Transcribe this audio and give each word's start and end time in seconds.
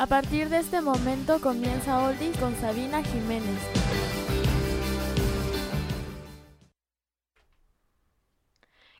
A 0.00 0.06
partir 0.06 0.48
de 0.48 0.60
este 0.60 0.80
momento 0.80 1.42
comienza 1.42 2.02
Oldies 2.02 2.34
con 2.38 2.56
Sabina 2.56 3.02
Jiménez. 3.02 3.60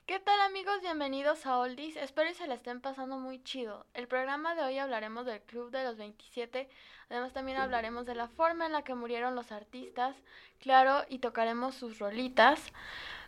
¿Qué 0.05 0.19
tal 0.19 0.39
amigos? 0.41 0.79
Bienvenidos 0.83 1.47
a 1.47 1.57
Oldies. 1.57 1.95
Espero 1.97 2.29
que 2.29 2.35
se 2.35 2.45
la 2.45 2.53
estén 2.53 2.81
pasando 2.81 3.17
muy 3.17 3.43
chido. 3.43 3.87
El 3.95 4.07
programa 4.07 4.53
de 4.53 4.61
hoy 4.61 4.77
hablaremos 4.77 5.25
del 5.25 5.41
Club 5.41 5.71
de 5.71 5.83
los 5.83 5.97
27. 5.97 6.69
Además 7.09 7.33
también 7.33 7.57
hablaremos 7.57 8.05
de 8.05 8.13
la 8.13 8.27
forma 8.27 8.67
en 8.67 8.71
la 8.71 8.83
que 8.83 8.93
murieron 8.93 9.33
los 9.33 9.51
artistas. 9.51 10.15
Claro, 10.59 11.03
y 11.09 11.17
tocaremos 11.17 11.73
sus 11.73 11.97
rolitas. 11.97 12.61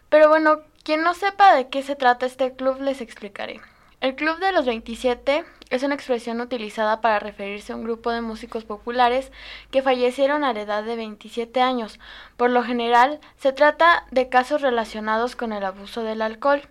Pero 0.09 0.29
bueno, 0.29 0.61
quien 0.83 1.01
no 1.01 1.15
sepa 1.15 1.55
de 1.55 1.69
qué 1.69 1.81
se 1.81 1.95
trata 1.95 2.27
este 2.27 2.55
club 2.55 2.79
les 2.81 3.01
explicaré. 3.01 3.61
El 4.03 4.15
Club 4.15 4.37
de 4.39 4.51
los 4.51 4.65
27 4.65 5.45
es 5.69 5.81
una 5.81 5.95
expresión 5.95 6.41
utilizada 6.41 6.99
para 6.99 7.19
referirse 7.19 7.71
a 7.71 7.77
un 7.77 7.85
grupo 7.85 8.11
de 8.11 8.19
músicos 8.19 8.65
populares 8.65 9.31
que 9.71 9.81
fallecieron 9.81 10.43
a 10.43 10.51
la 10.51 10.59
edad 10.59 10.83
de 10.83 10.97
27 10.97 11.61
años. 11.61 12.01
Por 12.35 12.49
lo 12.49 12.63
general, 12.63 13.21
se 13.37 13.53
trata 13.53 14.05
de 14.11 14.27
casos 14.27 14.61
relacionados 14.61 15.37
con 15.37 15.53
el 15.53 15.63
abuso 15.63 16.03
del 16.03 16.21
alcohol. 16.21 16.63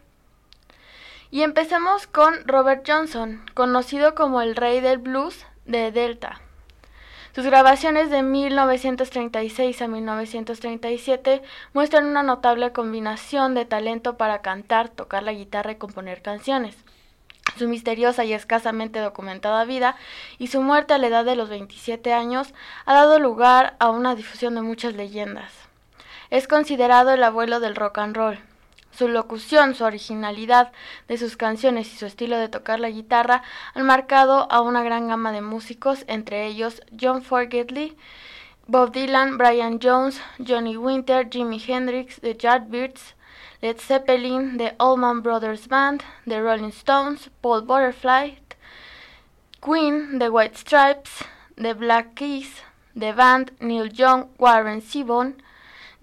Y 1.31 1.41
empecemos 1.41 2.07
con 2.07 2.47
Robert 2.47 2.85
Johnson, 2.87 3.43
conocido 3.55 4.15
como 4.15 4.43
el 4.43 4.55
rey 4.55 4.81
del 4.81 4.99
blues 4.99 5.47
de 5.65 5.91
Delta. 5.91 6.43
Sus 7.35 7.47
grabaciones 7.47 8.11
de 8.11 8.23
1936 8.23 9.81
a 9.81 9.89
1937 9.89 11.41
muestran 11.73 12.05
una 12.05 12.23
notable 12.23 12.73
combinación 12.73 13.55
de 13.55 13.65
talento 13.65 14.19
para 14.19 14.43
cantar, 14.43 14.91
tocar 14.91 15.23
la 15.23 15.33
guitarra 15.33 15.73
y 15.73 15.77
componer 15.77 16.21
canciones 16.21 16.77
su 17.57 17.69
misteriosa 17.69 18.25
y 18.25 18.33
escasamente 18.33 18.99
documentada 18.99 19.65
vida 19.65 19.97
y 20.39 20.49
su 20.49 20.61
muerte 20.63 20.95
a 20.95 20.99
la 20.99 21.09
edad 21.09 21.25
de 21.25 21.37
los 21.37 21.49
27 21.49 22.13
años 22.13 22.55
ha 22.87 22.95
dado 22.95 23.19
lugar 23.19 23.77
a 23.79 23.91
una 23.91 24.15
difusión 24.15 24.55
de 24.55 24.63
muchas 24.63 24.95
leyendas. 24.95 25.53
Es 26.31 26.49
considerado 26.49 27.11
el 27.13 27.23
abuelo 27.23 27.61
del 27.61 27.77
rock 27.77 27.99
and 27.99 28.17
roll. 28.17 28.39
Su 28.91 29.09
locución, 29.09 29.75
su 29.75 29.85
originalidad 29.85 30.73
de 31.09 31.17
sus 31.17 31.37
canciones 31.37 31.93
y 31.93 31.97
su 31.97 32.07
estilo 32.07 32.37
de 32.37 32.49
tocar 32.49 32.79
la 32.79 32.91
guitarra 32.91 33.43
han 33.75 33.87
marcado 33.87 34.51
a 34.51 34.61
una 34.61 34.83
gran 34.83 35.09
gama 35.09 35.33
de 35.33 35.41
músicos, 35.41 36.05
entre 36.09 36.47
ellos 36.47 36.83
John 37.01 37.23
Fogerty, 37.23 37.97
Bob 38.67 38.93
Dylan, 38.93 39.39
Brian 39.39 39.81
Jones, 39.83 40.21
Johnny 40.39 40.77
Winter, 40.77 41.29
Jimi 41.31 41.63
Hendrix, 41.67 42.21
The 42.21 42.37
Yardbirds, 42.37 43.15
Led 43.63 43.81
Zeppelin, 43.81 44.59
The 44.59 44.75
Allman 44.81 45.21
Brothers 45.21 45.69
Band, 45.69 46.03
The 46.27 46.43
Rolling 46.43 46.73
Stones, 46.73 47.31
Paul 47.41 47.63
Butterfly, 47.63 48.33
Queen, 49.61 50.19
The 50.19 50.31
White 50.31 50.57
Stripes, 50.57 51.23
The 51.55 51.73
Black 51.73 52.17
Keys, 52.17 52.63
The 52.97 53.13
Band, 53.13 53.53
Neil 53.61 53.87
Young, 53.87 54.31
Warren 54.37 54.81
Zevon, 54.81 55.35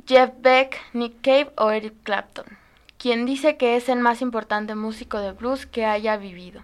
Jeff 0.06 0.32
Beck, 0.42 0.80
Nick 0.94 1.22
Cave 1.22 1.52
o 1.58 1.70
Eric 1.70 1.96
Clapton, 2.04 2.58
quien 2.98 3.26
dice 3.26 3.58
que 3.58 3.76
es 3.76 3.90
el 3.90 4.00
más 4.00 4.22
importante 4.22 4.74
músico 4.76 5.20
de 5.20 5.34
blues 5.34 5.66
que 5.66 5.86
haya 5.86 6.16
vivido. 6.16 6.62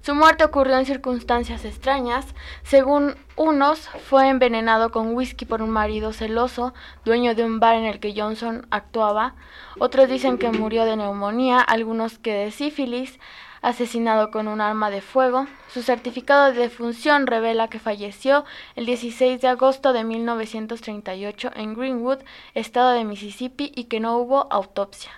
Su 0.00 0.14
muerte 0.14 0.44
ocurrió 0.44 0.78
en 0.78 0.86
circunstancias 0.86 1.64
extrañas. 1.64 2.26
Según 2.62 3.16
unos, 3.36 3.88
fue 4.08 4.28
envenenado 4.28 4.90
con 4.90 5.14
whisky 5.14 5.44
por 5.44 5.62
un 5.62 5.70
marido 5.70 6.12
celoso, 6.12 6.74
dueño 7.04 7.34
de 7.34 7.44
un 7.44 7.60
bar 7.60 7.76
en 7.76 7.84
el 7.84 8.00
que 8.00 8.14
Johnson 8.16 8.66
actuaba. 8.70 9.34
Otros 9.78 10.08
dicen 10.08 10.38
que 10.38 10.50
murió 10.50 10.84
de 10.84 10.96
neumonía, 10.96 11.60
algunos 11.60 12.18
que 12.18 12.32
de 12.34 12.50
sífilis, 12.50 13.18
asesinado 13.62 14.30
con 14.30 14.48
un 14.48 14.60
arma 14.60 14.90
de 14.90 15.00
fuego. 15.00 15.46
Su 15.72 15.82
certificado 15.82 16.52
de 16.52 16.58
defunción 16.58 17.26
revela 17.26 17.68
que 17.68 17.78
falleció 17.78 18.44
el 18.74 18.86
16 18.86 19.40
de 19.40 19.48
agosto 19.48 19.92
de 19.92 20.04
1938 20.04 21.50
en 21.54 21.74
Greenwood, 21.74 22.18
estado 22.54 22.90
de 22.90 23.04
Mississippi, 23.04 23.72
y 23.74 23.84
que 23.84 24.00
no 24.00 24.18
hubo 24.18 24.52
autopsia. 24.52 25.12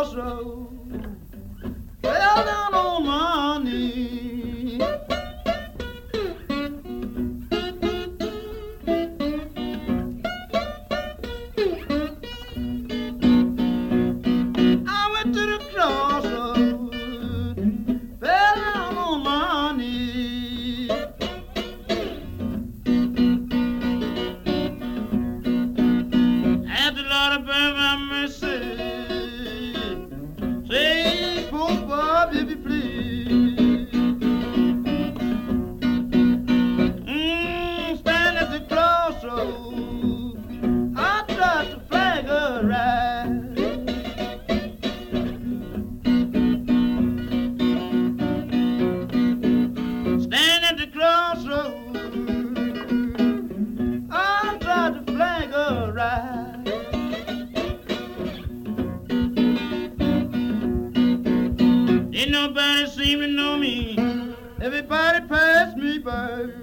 Crossroad, 0.00 1.18
fell 2.02 2.44
down 2.46 2.74
on 2.74 3.04
my 3.04 3.58
knees. 3.62 5.09
belle 66.10 66.59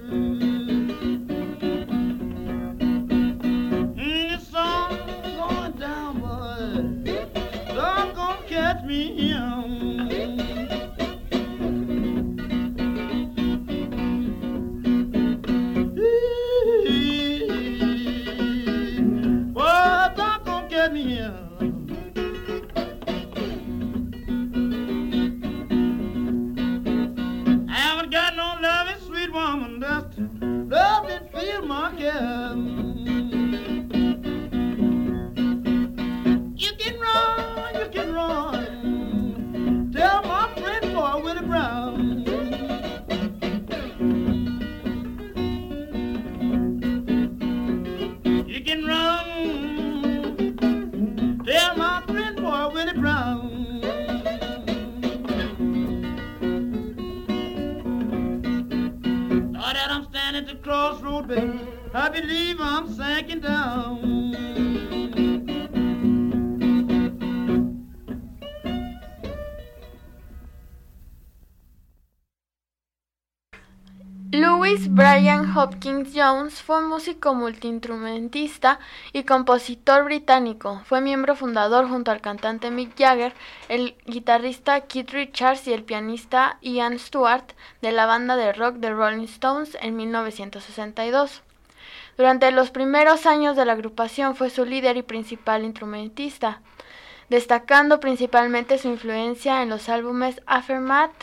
músico 76.98 77.32
multiinstrumentista 77.32 78.80
y 79.12 79.22
compositor 79.22 80.02
británico. 80.02 80.82
Fue 80.84 81.00
miembro 81.00 81.36
fundador 81.36 81.88
junto 81.88 82.10
al 82.10 82.20
cantante 82.20 82.72
Mick 82.72 82.98
Jagger, 82.98 83.34
el 83.68 83.94
guitarrista 84.04 84.80
Keith 84.80 85.10
Richards 85.12 85.68
y 85.68 85.72
el 85.72 85.84
pianista 85.84 86.58
Ian 86.60 86.98
Stewart 86.98 87.44
de 87.82 87.92
la 87.92 88.06
banda 88.06 88.34
de 88.34 88.52
rock 88.52 88.80
The 88.80 88.90
Rolling 88.90 89.26
Stones 89.26 89.78
en 89.80 89.94
1962. 89.94 91.42
Durante 92.16 92.50
los 92.50 92.72
primeros 92.72 93.26
años 93.26 93.54
de 93.54 93.64
la 93.64 93.74
agrupación 93.74 94.34
fue 94.34 94.50
su 94.50 94.64
líder 94.64 94.96
y 94.96 95.02
principal 95.02 95.62
instrumentista, 95.62 96.62
destacando 97.28 98.00
principalmente 98.00 98.76
su 98.76 98.88
influencia 98.88 99.62
en 99.62 99.68
los 99.68 99.88
álbumes 99.88 100.42
Aftermath, 100.46 101.14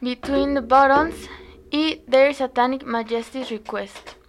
Between 0.00 0.54
the 0.54 0.60
Buttons 0.60 1.28
y 1.72 1.96
Their 2.08 2.32
Satanic 2.36 2.84
Majesty's 2.84 3.50
Request. 3.50 4.21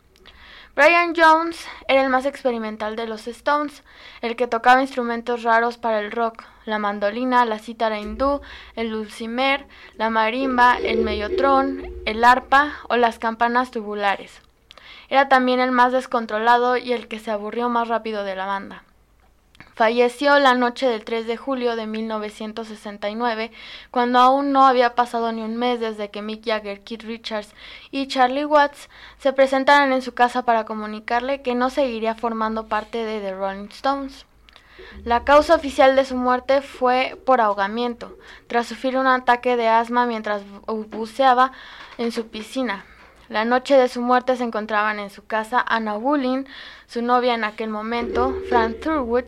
Brian 0.76 1.14
Jones 1.16 1.68
era 1.88 2.02
el 2.02 2.10
más 2.10 2.26
experimental 2.26 2.96
de 2.96 3.06
los 3.06 3.28
Stones, 3.28 3.84
el 4.22 4.36
que 4.36 4.48
tocaba 4.48 4.82
instrumentos 4.82 5.44
raros 5.44 5.78
para 5.78 6.00
el 6.00 6.12
rock, 6.12 6.46
la 6.66 6.80
mandolina, 6.80 7.46
la 7.46 7.60
cítara 7.60 8.00
hindú, 8.00 8.42
el 8.76 8.90
dulcimer, 8.90 9.68
la 9.98 10.10
marimba, 10.10 10.80
el 10.80 11.04
mellotron, 11.04 11.92
el 12.06 12.24
arpa 12.24 12.74
o 12.90 12.96
las 12.96 13.20
campanas 13.20 13.70
tubulares. 13.70 14.42
Era 15.10 15.30
también 15.30 15.60
el 15.60 15.72
más 15.72 15.92
descontrolado 15.92 16.76
y 16.76 16.92
el 16.92 17.08
que 17.08 17.20
se 17.20 17.30
aburrió 17.30 17.70
más 17.70 17.88
rápido 17.88 18.24
de 18.24 18.36
la 18.36 18.48
banda. 18.48 18.84
Falleció 19.76 20.38
la 20.38 20.54
noche 20.54 20.88
del 20.88 21.04
3 21.04 21.26
de 21.26 21.36
julio 21.36 21.76
de 21.76 21.88
1969, 21.88 23.52
cuando 23.90 24.20
aún 24.20 24.52
no 24.52 24.68
había 24.68 24.94
pasado 24.94 25.32
ni 25.32 25.42
un 25.42 25.58
mes 25.58 25.80
desde 25.80 26.12
que 26.12 26.22
Mick 26.22 26.46
Jagger, 26.46 26.82
Keith 26.82 27.02
Richards 27.02 27.56
y 27.90 28.08
Charlie 28.08 28.46
Watts 28.46 28.88
se 29.18 29.34
presentaran 29.34 29.92
en 29.92 30.04
su 30.04 30.14
casa 30.14 30.46
para 30.46 30.66
comunicarle 30.66 31.42
que 31.42 31.56
no 31.56 31.72
seguiría 31.72 32.14
formando 32.14 32.68
parte 32.68 33.04
de 33.04 33.20
The 33.20 33.34
Rolling 33.34 33.70
Stones. 33.70 34.28
La 35.06 35.24
causa 35.24 35.56
oficial 35.56 35.96
de 35.96 36.06
su 36.06 36.16
muerte 36.16 36.62
fue 36.62 37.20
por 37.26 37.42
ahogamiento, 37.42 38.16
tras 38.46 38.68
sufrir 38.68 38.96
un 38.98 39.08
ataque 39.08 39.56
de 39.56 39.70
asma 39.70 40.06
mientras 40.06 40.44
buceaba 40.68 41.52
en 41.98 42.12
su 42.12 42.28
piscina. 42.28 42.86
La 43.30 43.46
noche 43.46 43.76
de 43.76 43.88
su 43.88 44.02
muerte 44.02 44.36
se 44.36 44.44
encontraban 44.44 45.00
en 45.00 45.10
su 45.10 45.26
casa 45.26 45.64
Anna 45.68 45.98
Woollin, 45.98 46.48
su 46.88 47.02
novia 47.02 47.34
en 47.34 47.44
aquel 47.44 47.70
momento, 47.70 48.36
Frank 48.50 48.82
Thurwood, 48.82 49.26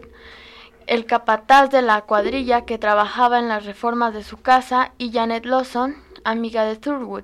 el 0.88 1.06
capataz 1.06 1.70
de 1.70 1.82
la 1.82 2.02
cuadrilla 2.02 2.66
que 2.66 2.78
trabajaba 2.78 3.40
en 3.40 3.48
las 3.48 3.66
reformas 3.66 4.14
de 4.14 4.24
su 4.24 4.38
casa, 4.38 4.92
y 4.98 5.12
Janet 5.12 5.46
Lawson, 5.46 5.96
amiga 6.24 6.66
de 6.66 6.76
Thurwood. 6.76 7.24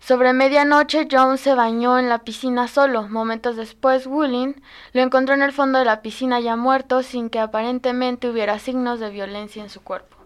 Sobre 0.00 0.32
medianoche 0.32 1.08
Jones 1.10 1.40
se 1.40 1.54
bañó 1.54 1.98
en 1.98 2.08
la 2.08 2.20
piscina 2.20 2.68
solo. 2.68 3.08
Momentos 3.08 3.56
después, 3.56 4.06
Woollin 4.06 4.62
lo 4.92 5.02
encontró 5.02 5.34
en 5.34 5.42
el 5.42 5.52
fondo 5.52 5.78
de 5.78 5.84
la 5.84 6.00
piscina 6.00 6.40
ya 6.40 6.56
muerto, 6.56 7.02
sin 7.02 7.28
que 7.28 7.38
aparentemente 7.38 8.28
hubiera 8.28 8.58
signos 8.58 8.98
de 8.98 9.10
violencia 9.10 9.62
en 9.62 9.68
su 9.68 9.82
cuerpo. 9.82 10.16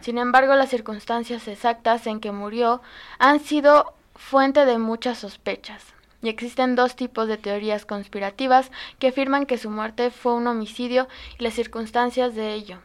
Sin 0.00 0.18
embargo, 0.18 0.54
las 0.54 0.70
circunstancias 0.70 1.48
exactas 1.48 2.06
en 2.06 2.20
que 2.20 2.30
murió 2.30 2.80
han 3.18 3.40
sido 3.40 3.94
fuente 4.14 4.66
de 4.66 4.78
muchas 4.78 5.18
sospechas. 5.18 5.93
Y 6.24 6.30
existen 6.30 6.74
dos 6.74 6.96
tipos 6.96 7.28
de 7.28 7.36
teorías 7.36 7.84
conspirativas 7.84 8.70
que 8.98 9.08
afirman 9.08 9.44
que 9.44 9.58
su 9.58 9.68
muerte 9.68 10.10
fue 10.10 10.32
un 10.32 10.46
homicidio 10.46 11.06
y 11.38 11.44
las 11.44 11.52
circunstancias 11.52 12.34
de 12.34 12.54
ello, 12.54 12.78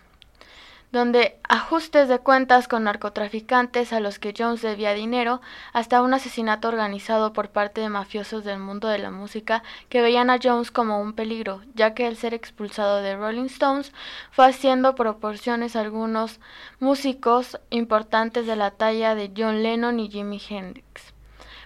donde 0.92 1.40
ajustes 1.48 2.10
de 2.10 2.20
cuentas 2.20 2.68
con 2.68 2.84
narcotraficantes 2.84 3.94
a 3.94 4.02
los 4.02 4.20
que 4.20 4.34
Jones 4.38 4.62
debía 4.62 4.94
dinero, 4.94 5.40
hasta 5.72 6.02
un 6.02 6.14
asesinato 6.14 6.68
organizado 6.68 7.32
por 7.32 7.48
parte 7.48 7.80
de 7.80 7.88
mafiosos 7.88 8.44
del 8.44 8.60
mundo 8.60 8.90
de 8.90 9.00
la 9.00 9.10
música 9.10 9.64
que 9.88 10.02
veían 10.02 10.30
a 10.30 10.40
Jones 10.44 10.70
como 10.70 11.00
un 11.00 11.14
peligro, 11.14 11.62
ya 11.76 11.94
que 11.94 12.08
al 12.08 12.18
ser 12.18 12.34
expulsado 12.34 12.98
de 12.98 13.16
Rolling 13.16 13.46
Stones 13.46 13.94
fue 14.32 14.48
haciendo 14.48 14.96
proporciones 14.96 15.78
a 15.78 15.80
algunos 15.80 16.42
músicos 16.82 17.58
importantes 17.70 18.46
de 18.48 18.58
la 18.58 18.72
talla 18.72 19.16
de 19.16 19.32
John 19.34 19.64
Lennon 19.64 19.98
y 20.02 20.10
Jimi 20.10 20.42
Hendrix 20.50 21.14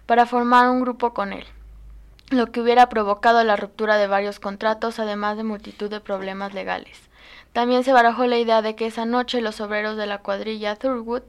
para 0.06 0.26
formar 0.26 0.70
un 0.70 0.82
grupo 0.82 1.14
con 1.14 1.34
él, 1.34 1.46
lo 2.30 2.52
que 2.52 2.62
hubiera 2.62 2.90
provocado 2.90 3.44
la 3.44 3.56
ruptura 3.56 3.98
de 3.98 4.08
varios 4.08 4.40
contratos, 4.40 5.00
además 5.00 5.38
de 5.38 5.44
multitud 5.44 5.90
de 5.90 6.00
problemas 6.00 6.54
legales. 6.54 7.00
También 7.52 7.84
se 7.84 7.94
barajó 7.94 8.26
la 8.26 8.38
idea 8.38 8.62
de 8.62 8.76
que 8.76 8.88
esa 8.88 9.06
noche 9.06 9.42
los 9.42 9.62
obreros 9.62 9.98
de 9.98 10.08
la 10.08 10.20
cuadrilla 10.20 10.76
Thurwood 10.76 11.24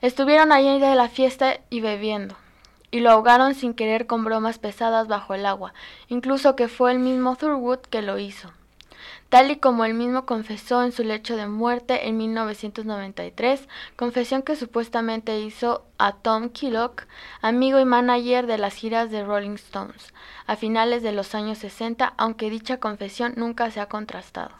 estuvieron 0.00 0.52
allí 0.52 0.80
de 0.80 0.94
la 0.94 1.08
fiesta 1.08 1.60
y 1.70 1.80
bebiendo, 1.80 2.34
y 2.90 3.00
lo 3.00 3.10
ahogaron 3.10 3.54
sin 3.54 3.74
querer 3.74 4.06
con 4.06 4.24
bromas 4.24 4.58
pesadas 4.58 5.06
bajo 5.08 5.34
el 5.34 5.46
agua, 5.46 5.74
incluso 6.08 6.56
que 6.56 6.68
fue 6.68 6.92
el 6.92 6.98
mismo 6.98 7.36
Thurwood 7.36 7.80
que 7.80 8.02
lo 8.02 8.18
hizo 8.18 8.52
tal 9.30 9.50
y 9.50 9.56
como 9.56 9.84
él 9.84 9.94
mismo 9.94 10.26
confesó 10.26 10.82
en 10.82 10.92
su 10.92 11.04
lecho 11.04 11.36
de 11.36 11.46
muerte 11.46 12.08
en 12.08 12.18
1993, 12.18 13.68
confesión 13.96 14.42
que 14.42 14.56
supuestamente 14.56 15.40
hizo 15.40 15.86
a 15.98 16.12
Tom 16.16 16.50
Killock, 16.50 17.04
amigo 17.40 17.78
y 17.78 17.84
manager 17.84 18.46
de 18.46 18.58
las 18.58 18.74
giras 18.74 19.10
de 19.10 19.24
Rolling 19.24 19.54
Stones, 19.54 20.12
a 20.46 20.56
finales 20.56 21.02
de 21.02 21.12
los 21.12 21.34
años 21.34 21.58
60, 21.58 22.12
aunque 22.18 22.50
dicha 22.50 22.78
confesión 22.78 23.34
nunca 23.36 23.70
se 23.70 23.80
ha 23.80 23.86
contrastado. 23.86 24.50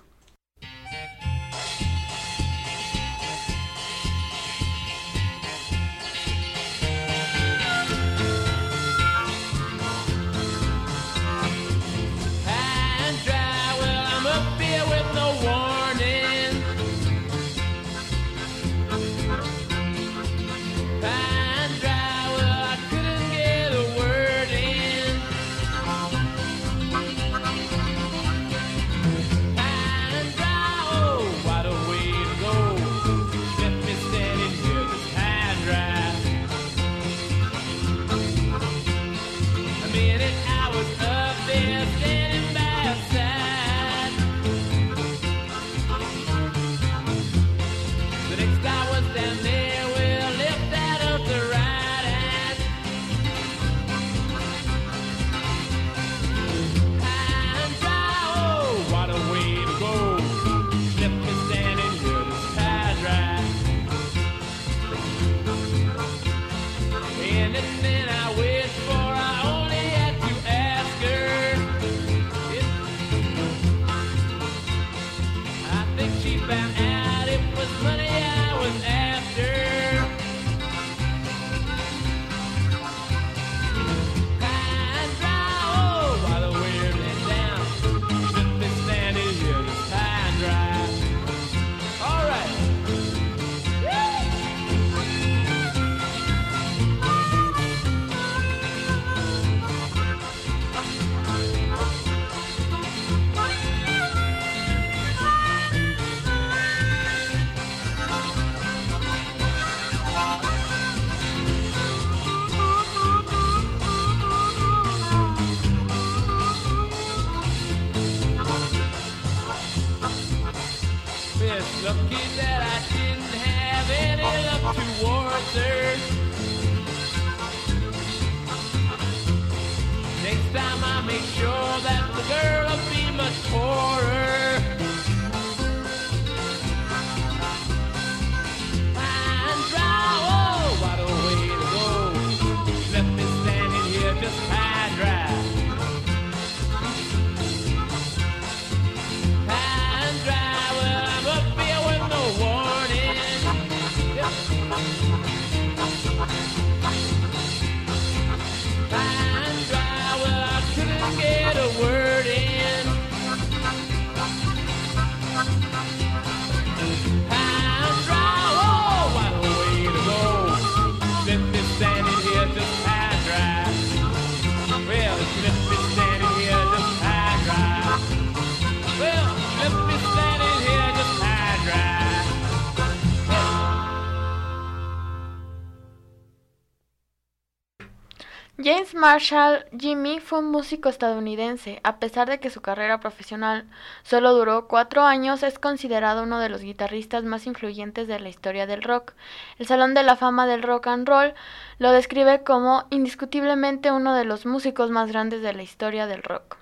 Marshall 189.13 189.65
Jimmy 189.77 190.21
fue 190.21 190.39
un 190.39 190.53
músico 190.53 190.89
estadounidense. 190.89 191.81
A 191.83 191.99
pesar 191.99 192.31
de 192.31 192.39
que 192.39 192.49
su 192.49 192.61
carrera 192.61 193.01
profesional 193.01 193.65
solo 194.05 194.33
duró 194.35 194.69
cuatro 194.69 195.03
años, 195.03 195.43
es 195.43 195.59
considerado 195.59 196.23
uno 196.23 196.39
de 196.39 196.49
los 196.49 196.63
guitarristas 196.63 197.25
más 197.25 197.49
influyentes 197.49 198.07
de 198.07 198.21
la 198.21 198.29
historia 198.29 198.69
del 198.69 198.85
rock. 198.85 199.15
El 199.59 199.67
Salón 199.67 199.95
de 199.95 200.05
la 200.05 200.15
Fama 200.15 200.47
del 200.47 200.63
Rock 200.63 200.87
and 200.87 201.09
Roll 201.09 201.35
lo 201.81 201.91
describe 201.91 202.45
como 202.45 202.87
indiscutiblemente 202.91 203.91
uno 203.91 204.15
de 204.15 204.25
los 204.25 204.47
músicos 204.47 204.91
más 204.91 205.09
grandes 205.09 205.43
de 205.43 205.55
la 205.55 205.65
historia 205.65 206.07
del 206.07 206.23
rock. 206.23 206.57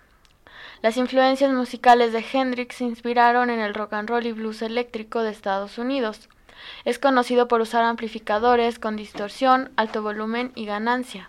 Las 0.80 0.96
influencias 0.96 1.52
musicales 1.52 2.14
de 2.14 2.24
Hendrix 2.32 2.76
se 2.76 2.84
inspiraron 2.84 3.50
en 3.50 3.60
el 3.60 3.74
rock 3.74 3.92
and 3.92 4.08
roll 4.08 4.24
y 4.24 4.32
blues 4.32 4.62
eléctrico 4.62 5.20
de 5.20 5.32
Estados 5.32 5.76
Unidos. 5.76 6.30
Es 6.86 6.98
conocido 6.98 7.46
por 7.46 7.60
usar 7.60 7.84
amplificadores 7.84 8.78
con 8.78 8.96
distorsión, 8.96 9.70
alto 9.76 10.00
volumen 10.00 10.52
y 10.54 10.64
ganancia. 10.64 11.28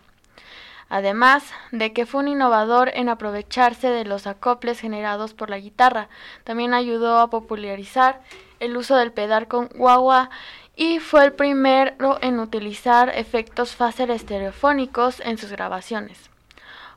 Además 0.90 1.44
de 1.72 1.94
que 1.94 2.08
fue 2.08 2.22
un 2.22 2.28
innovador 2.28 2.90
en 2.96 3.10
aprovecharse 3.10 3.90
de 3.90 4.06
los 4.06 4.26
acoples 4.26 4.80
generados 4.80 5.36
por 5.36 5.50
la 5.52 5.60
guitarra, 5.60 6.10
también 6.44 6.74
ayudó 6.74 7.20
a 7.20 7.30
popularizar 7.30 8.22
el 8.60 8.76
uso 8.76 8.96
del 8.96 9.12
pedal 9.12 9.48
con 9.48 9.70
wah 9.76 10.30
y 10.76 11.00
fue 11.00 11.26
el 11.26 11.34
primero 11.34 12.18
en 12.22 12.40
utilizar 12.40 13.10
efectos 13.10 13.76
phaser 13.76 14.10
estereofónicos 14.10 15.20
en 15.20 15.38
sus 15.38 15.52
grabaciones. 15.52 16.30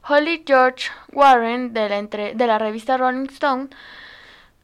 Holly 0.09 0.43
George 0.47 0.91
Warren 1.13 1.75
de 1.75 2.47
la 2.47 2.59
revista 2.59 2.97
Rolling 2.97 3.29
Stone 3.31 3.69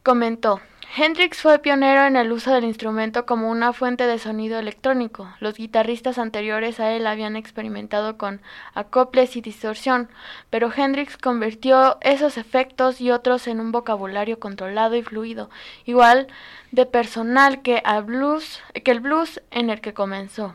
comentó, 0.02 0.60
Hendrix 0.96 1.42
fue 1.42 1.58
pionero 1.58 2.06
en 2.06 2.16
el 2.16 2.32
uso 2.32 2.50
del 2.50 2.64
instrumento 2.64 3.26
como 3.26 3.50
una 3.50 3.72
fuente 3.72 4.06
de 4.06 4.18
sonido 4.18 4.58
electrónico. 4.58 5.28
Los 5.38 5.56
guitarristas 5.56 6.18
anteriores 6.18 6.80
a 6.80 6.92
él 6.92 7.06
habían 7.06 7.36
experimentado 7.36 8.16
con 8.16 8.40
acoples 8.74 9.36
y 9.36 9.42
distorsión, 9.42 10.08
pero 10.48 10.72
Hendrix 10.74 11.18
convirtió 11.18 11.98
esos 12.00 12.38
efectos 12.38 13.02
y 13.02 13.10
otros 13.10 13.48
en 13.48 13.60
un 13.60 13.70
vocabulario 13.70 14.40
controlado 14.40 14.96
y 14.96 15.02
fluido, 15.02 15.50
igual 15.84 16.26
de 16.72 16.86
personal 16.86 17.60
que, 17.60 17.82
el 17.84 19.00
blues 19.00 19.40
en 19.50 19.70
el 19.70 19.80
que 19.82 19.92
comenzó. 19.92 20.54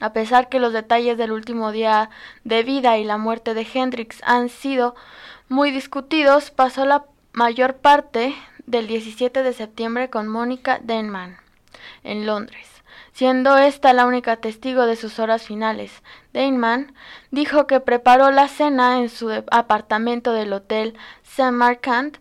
A 0.00 0.12
pesar 0.12 0.48
que 0.48 0.60
los 0.60 0.72
detalles 0.72 1.18
del 1.18 1.32
último 1.32 1.72
día 1.72 2.10
de 2.44 2.62
vida 2.62 2.96
y 2.98 3.04
la 3.04 3.18
muerte 3.18 3.54
de 3.54 3.66
Hendrix 3.72 4.20
han 4.24 4.48
sido 4.48 4.94
muy 5.48 5.72
discutidos, 5.72 6.50
pasó 6.50 6.86
la 6.86 7.04
mayor 7.32 7.76
parte 7.76 8.34
del 8.72 8.86
17 8.86 9.42
de 9.42 9.52
septiembre 9.52 10.08
con 10.08 10.26
Mónica 10.26 10.80
Denman 10.82 11.36
en 12.04 12.24
Londres, 12.24 12.66
siendo 13.12 13.58
esta 13.58 13.92
la 13.92 14.06
única 14.06 14.38
testigo 14.38 14.86
de 14.86 14.96
sus 14.96 15.18
horas 15.18 15.42
finales. 15.42 16.02
Denman 16.32 16.94
dijo 17.30 17.66
que 17.66 17.80
preparó 17.80 18.30
la 18.30 18.48
cena 18.48 18.98
en 18.98 19.10
su 19.10 19.30
apartamento 19.50 20.32
del 20.32 20.54
hotel 20.54 20.96
Samarkand 21.22 22.16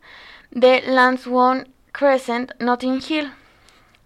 de 0.52 0.84
Lansdowne 0.86 1.72
Crescent, 1.94 2.52
Notting 2.60 3.02
Hill 3.08 3.32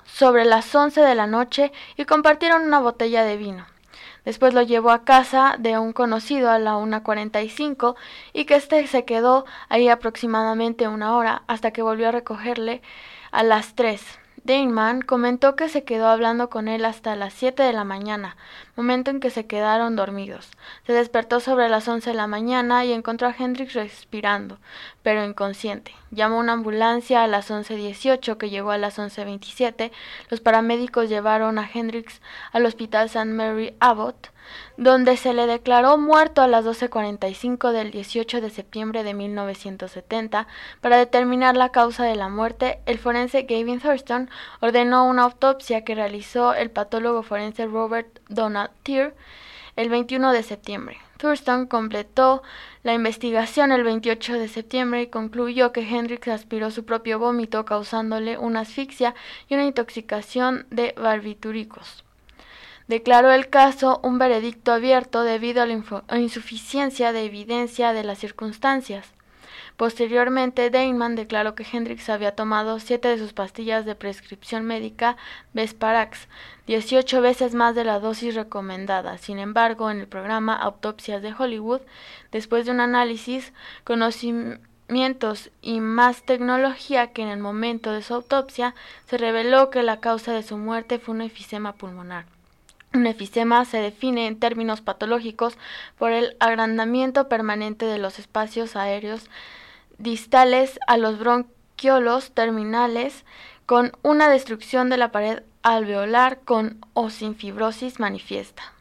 sobre 0.05 0.45
las 0.45 0.73
once 0.75 1.01
de 1.01 1.15
la 1.15 1.25
noche 1.25 1.71
y 1.97 2.05
compartieron 2.05 2.61
una 2.61 2.79
botella 2.79 3.23
de 3.23 3.37
vino. 3.37 3.65
Después 4.25 4.53
lo 4.53 4.63
llevó 4.63 4.89
a 4.89 5.05
casa 5.05 5.55
de 5.59 5.77
un 5.77 5.93
conocido 5.93 6.49
a 6.49 6.59
la 6.59 6.75
1.45 6.75 7.95
y 8.33 8.45
que 8.45 8.55
éste 8.55 8.85
se 8.87 9.05
quedó 9.05 9.45
ahí 9.69 9.87
aproximadamente 9.87 10.87
una 10.87 11.15
hora 11.15 11.43
hasta 11.47 11.71
que 11.71 11.83
volvió 11.83 12.09
a 12.09 12.11
recogerle 12.11 12.81
a 13.31 13.43
las 13.43 13.75
3. 13.75 14.24
Damon 14.45 15.01
comentó 15.01 15.55
que 15.55 15.69
se 15.69 15.83
quedó 15.83 16.05
hablando 16.05 16.51
con 16.51 16.67
él 16.67 16.85
hasta 16.85 17.15
las 17.15 17.33
siete 17.33 17.63
de 17.63 17.73
la 17.73 17.83
mañana, 17.83 18.37
momento 18.75 19.09
en 19.09 19.19
que 19.19 19.31
se 19.31 19.47
quedaron 19.47 19.95
dormidos. 19.95 20.51
Se 20.85 20.93
despertó 20.93 21.39
sobre 21.39 21.67
las 21.67 21.87
11 21.87 22.11
de 22.11 22.15
la 22.15 22.27
mañana 22.27 22.85
y 22.85 22.93
encontró 22.93 23.27
a 23.27 23.35
Hendrix 23.35 23.73
respirando, 23.73 24.59
pero 25.01 25.25
inconsciente. 25.25 25.95
Llamó 26.11 26.37
una 26.37 26.53
ambulancia 26.53 27.23
a 27.23 27.27
las 27.27 27.49
11.18 27.49 28.37
que 28.37 28.51
llegó 28.51 28.69
a 28.69 28.77
las 28.77 28.99
11.27. 28.99 29.89
Los 30.29 30.41
paramédicos 30.41 31.09
llevaron 31.09 31.57
a 31.57 31.67
Hendrix 31.67 32.21
al 32.51 32.67
Hospital 32.67 33.07
St. 33.07 33.25
Mary 33.25 33.75
Abbott 33.79 34.29
donde 34.77 35.17
se 35.17 35.33
le 35.33 35.47
declaró 35.47 35.97
muerto 35.97 36.41
a 36.41 36.47
las 36.47 36.65
12.45 36.65 37.71
del 37.71 37.91
18 37.91 38.41
de 38.41 38.49
septiembre 38.49 39.03
de 39.03 39.13
1970. 39.13 40.47
Para 40.81 40.97
determinar 40.97 41.55
la 41.55 41.69
causa 41.69 42.03
de 42.03 42.15
la 42.15 42.29
muerte, 42.29 42.79
el 42.85 42.99
forense 42.99 43.43
Gavin 43.43 43.79
Thurston 43.79 44.29
ordenó 44.61 45.05
una 45.05 45.23
autopsia 45.23 45.83
que 45.83 45.95
realizó 45.95 46.53
el 46.53 46.71
patólogo 46.71 47.23
forense 47.23 47.65
Robert 47.65 48.19
Donald 48.29 48.71
Tier 48.83 49.15
el 49.75 49.89
21 49.89 50.31
de 50.31 50.43
septiembre. 50.43 50.97
Thurston 51.17 51.67
completó 51.67 52.43
la 52.83 52.93
investigación 52.93 53.71
el 53.71 53.83
28 53.83 54.33
de 54.33 54.47
septiembre 54.47 55.01
y 55.01 55.07
concluyó 55.07 55.71
que 55.71 55.81
Hendrix 55.81 56.27
aspiró 56.27 56.71
su 56.71 56.85
propio 56.85 57.19
vómito 57.19 57.65
causándole 57.65 58.37
una 58.37 58.61
asfixia 58.61 59.15
y 59.49 59.55
una 59.55 59.65
intoxicación 59.65 60.65
de 60.69 60.93
barbitúricos 60.97 62.04
declaró 62.87 63.31
el 63.31 63.49
caso 63.49 63.99
un 64.03 64.17
veredicto 64.17 64.71
abierto 64.71 65.23
debido 65.23 65.63
a 65.63 65.65
la 65.65 66.19
insuficiencia 66.19 67.11
de 67.11 67.25
evidencia 67.25 67.93
de 67.93 68.03
las 68.03 68.19
circunstancias. 68.19 69.15
Posteriormente, 69.77 70.69
Deinman 70.69 71.15
declaró 71.15 71.53
que 71.53 71.65
Hendrix 71.69 72.09
había 72.09 72.33
tomado 72.33 72.79
siete 72.79 73.09
de 73.09 73.17
sus 73.17 73.33
pastillas 73.33 73.85
de 73.85 73.93
prescripción 73.93 74.63
médica 74.63 75.17
Vesparax, 75.53 76.29
18 76.65 77.21
veces 77.21 77.53
más 77.53 77.75
de 77.75 77.83
la 77.83 77.99
dosis 77.99 78.35
recomendada. 78.35 79.17
Sin 79.17 79.37
embargo, 79.37 79.91
en 79.91 79.99
el 79.99 80.07
programa 80.07 80.55
Autopsias 80.55 81.21
de 81.21 81.33
Hollywood, 81.37 81.81
después 82.31 82.65
de 82.65 82.71
un 82.71 82.79
análisis, 82.79 83.51
conocimientos 83.83 85.51
y 85.61 85.81
más 85.81 86.23
tecnología 86.23 87.11
que 87.11 87.23
en 87.23 87.27
el 87.27 87.39
momento 87.39 87.91
de 87.91 88.01
su 88.01 88.13
autopsia, 88.13 88.75
se 89.07 89.17
reveló 89.17 89.71
que 89.71 89.83
la 89.83 89.99
causa 89.99 90.31
de 90.31 90.43
su 90.43 90.57
muerte 90.57 90.99
fue 90.99 91.15
un 91.15 91.21
efisema 91.21 91.73
pulmonar. 91.73 92.34
Un 92.93 93.07
efisema 93.07 93.65
se 93.65 93.77
define 93.77 94.27
en 94.27 94.39
términos 94.39 94.81
patológicos 94.81 95.57
por 95.97 96.11
el 96.11 96.37
agrandamiento 96.39 97.27
permanente 97.27 97.85
de 97.85 97.97
los 97.97 98.19
espacios 98.19 98.75
aéreos 98.75 99.29
distales 99.97 100.79
a 100.87 100.97
los 100.97 101.19
bronquiolos 101.19 102.31
terminales 102.31 103.25
con 103.65 103.91
una 104.01 104.29
destrucción 104.29 104.89
de 104.89 104.97
la 104.97 105.11
pared 105.11 105.43
alveolar 105.63 106.39
con 106.41 106.85
o 106.93 107.09
sin 107.09 107.35
fibrosis 107.35 107.99
manifiesta. 107.99 108.71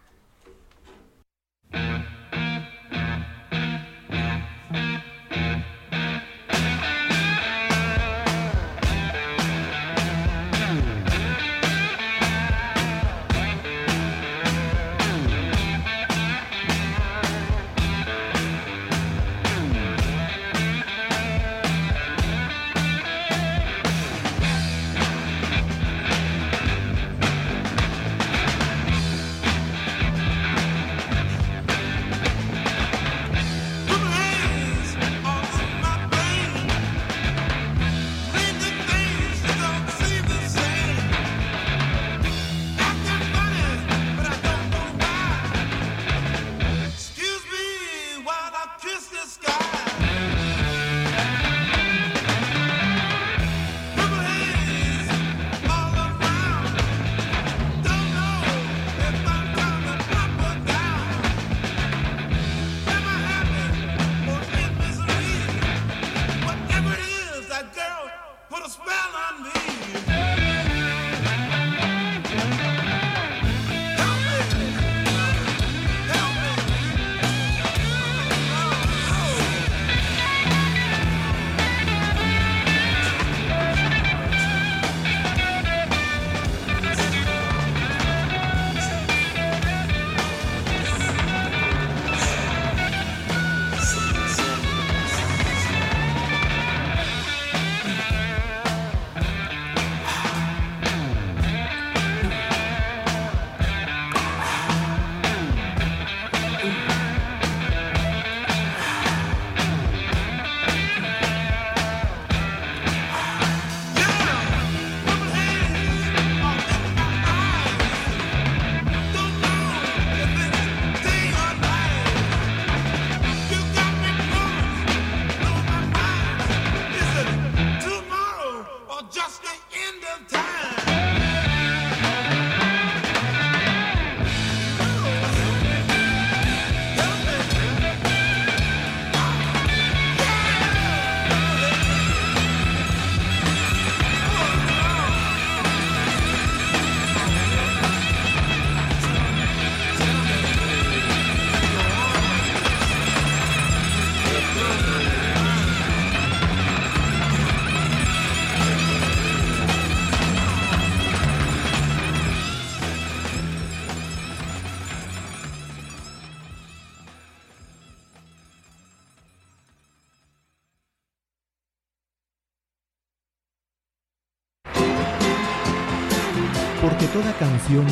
Canción 177.65 177.87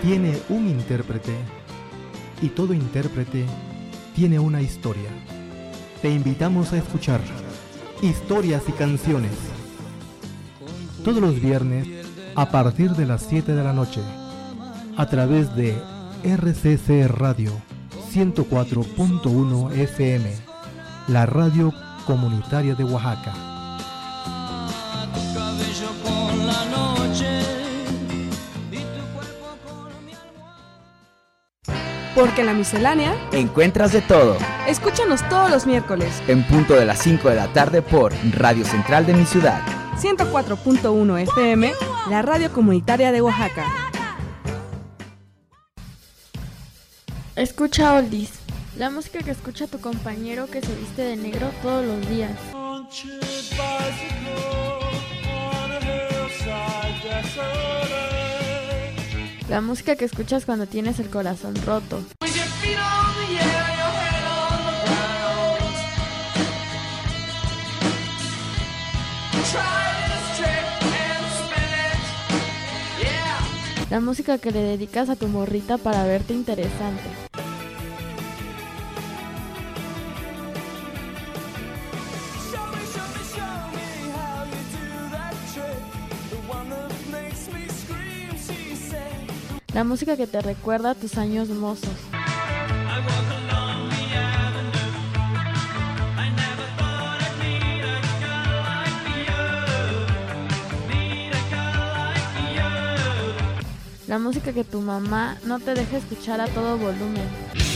tiene 0.00 0.38
un 0.48 0.66
intérprete 0.66 1.34
y 2.40 2.48
todo 2.48 2.72
intérprete 2.72 3.44
tiene 4.14 4.38
una 4.38 4.62
historia. 4.62 5.10
Te 6.00 6.08
invitamos 6.10 6.72
a 6.72 6.78
escuchar 6.78 7.20
historias 8.00 8.62
y 8.68 8.72
canciones 8.72 9.32
todos 11.04 11.20
los 11.20 11.38
viernes 11.38 11.86
a 12.34 12.50
partir 12.50 12.92
de 12.92 13.04
las 13.04 13.22
7 13.28 13.52
de 13.52 13.62
la 13.62 13.74
noche 13.74 14.00
a 14.96 15.06
través 15.06 15.54
de 15.54 15.76
RCC 16.24 17.06
Radio 17.08 17.52
104.1 18.12 19.72
FM, 19.72 20.32
la 21.08 21.26
radio 21.26 21.74
comunitaria 22.06 22.74
de 22.74 22.84
Oaxaca. 22.84 23.49
Porque 32.14 32.40
en 32.40 32.46
la 32.46 32.54
miscelánea 32.54 33.14
encuentras 33.32 33.92
de 33.92 34.00
todo. 34.00 34.36
Escúchanos 34.66 35.26
todos 35.28 35.50
los 35.50 35.66
miércoles 35.66 36.22
en 36.26 36.44
punto 36.46 36.74
de 36.74 36.84
las 36.84 36.98
5 37.00 37.28
de 37.28 37.36
la 37.36 37.52
tarde 37.52 37.82
por 37.82 38.12
Radio 38.32 38.64
Central 38.64 39.06
de 39.06 39.14
mi 39.14 39.24
ciudad. 39.24 39.62
104.1 40.00 41.20
FM, 41.20 41.72
la 42.08 42.22
radio 42.22 42.52
comunitaria 42.52 43.12
de 43.12 43.20
Oaxaca. 43.20 43.64
Escucha 47.36 47.94
Oldies, 47.94 48.32
la 48.76 48.90
música 48.90 49.20
que 49.20 49.30
escucha 49.30 49.66
tu 49.66 49.80
compañero 49.80 50.46
que 50.46 50.60
se 50.60 50.74
viste 50.74 51.02
de 51.02 51.16
negro 51.16 51.50
todos 51.62 51.86
los 51.86 52.08
días. 52.08 52.32
La 59.50 59.60
música 59.60 59.96
que 59.96 60.04
escuchas 60.04 60.44
cuando 60.44 60.68
tienes 60.68 61.00
el 61.00 61.10
corazón 61.10 61.56
roto. 61.66 62.00
La 73.90 73.98
música 73.98 74.38
que 74.38 74.52
le 74.52 74.60
dedicas 74.60 75.08
a 75.08 75.16
tu 75.16 75.26
morrita 75.26 75.78
para 75.78 76.04
verte 76.04 76.32
interesante. 76.32 77.29
La 89.80 89.84
música 89.84 90.14
que 90.14 90.26
te 90.26 90.42
recuerda 90.42 90.90
a 90.90 90.94
tus 90.94 91.16
años 91.16 91.48
mozos. 91.48 91.88
La 104.06 104.18
música 104.18 104.52
que 104.52 104.64
tu 104.64 104.82
mamá 104.82 105.38
no 105.46 105.58
te 105.58 105.72
deja 105.72 105.96
escuchar 105.96 106.42
a 106.42 106.46
todo 106.48 106.76
volumen. 106.76 107.69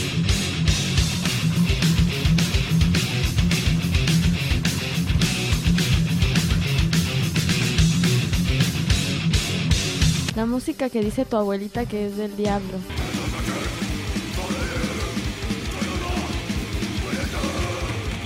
La 10.35 10.45
música 10.45 10.89
que 10.89 11.01
dice 11.01 11.23
tu 11.23 11.37
abuelita 11.37 11.85
que 11.85 12.07
es 12.07 12.17
del 12.17 12.35
diablo. 12.35 12.77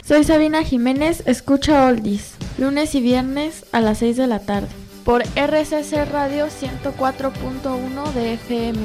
Soy 0.04 0.24
Sabina 0.24 0.64
Jiménez, 0.64 1.22
escucha 1.28 1.86
Oldies, 1.86 2.34
lunes 2.58 2.96
y 2.96 3.02
viernes 3.02 3.64
a 3.72 3.80
las 3.80 4.00
6 4.00 4.18
de 4.18 4.26
la 4.26 4.40
tarde, 4.40 4.70
por 5.06 5.22
RCC 5.36 6.10
Radio 6.12 6.48
104.1 6.48 8.14
de 8.14 8.34
FM. 8.34 8.80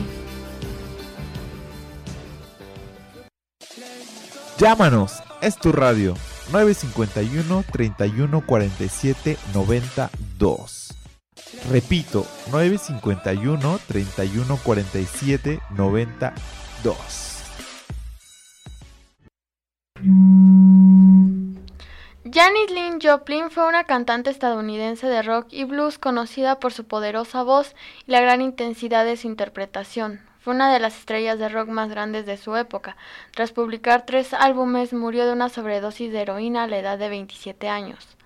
Llámanos, 4.58 5.22
es 5.40 5.56
tu 5.56 5.72
radio, 5.72 6.14
951 6.52 7.64
31 7.72 8.46
47 8.46 9.38
92. 9.54 11.03
Repito, 11.70 12.26
951 12.50 13.78
31 13.86 14.58
47 14.62 15.60
92. 15.70 17.34
Janis 22.34 22.70
Lynn 22.70 22.98
Joplin 23.00 23.50
fue 23.50 23.68
una 23.68 23.84
cantante 23.84 24.30
estadounidense 24.30 25.06
de 25.06 25.22
rock 25.22 25.46
y 25.50 25.64
blues 25.64 25.98
conocida 25.98 26.58
por 26.58 26.72
su 26.72 26.84
poderosa 26.84 27.42
voz 27.44 27.76
y 28.06 28.10
la 28.10 28.20
gran 28.20 28.40
intensidad 28.40 29.04
de 29.04 29.16
su 29.16 29.28
interpretación. 29.28 30.20
Fue 30.40 30.52
una 30.52 30.72
de 30.72 30.80
las 30.80 30.98
estrellas 30.98 31.38
de 31.38 31.48
rock 31.48 31.68
más 31.68 31.88
grandes 31.88 32.26
de 32.26 32.36
su 32.36 32.56
época. 32.56 32.96
Tras 33.30 33.52
publicar 33.52 34.04
tres 34.04 34.34
álbumes, 34.34 34.92
murió 34.92 35.26
de 35.26 35.32
una 35.32 35.48
sobredosis 35.48 36.12
de 36.12 36.22
heroína 36.22 36.64
a 36.64 36.66
la 36.66 36.78
edad 36.78 36.98
de 36.98 37.08
27 37.08 37.68
años. 37.68 38.16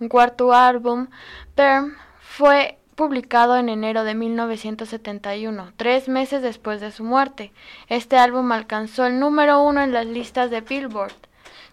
Un 0.00 0.08
cuarto 0.08 0.52
álbum, 0.52 1.08
Perm, 1.54 1.94
fue 2.40 2.78
publicado 2.94 3.58
en 3.58 3.68
enero 3.68 4.02
de 4.02 4.14
1971, 4.14 5.74
tres 5.76 6.08
meses 6.08 6.40
después 6.40 6.80
de 6.80 6.90
su 6.90 7.04
muerte. 7.04 7.52
Este 7.86 8.16
álbum 8.16 8.50
alcanzó 8.52 9.04
el 9.04 9.20
número 9.20 9.62
uno 9.62 9.82
en 9.82 9.92
las 9.92 10.06
listas 10.06 10.50
de 10.50 10.62
Billboard. 10.62 11.12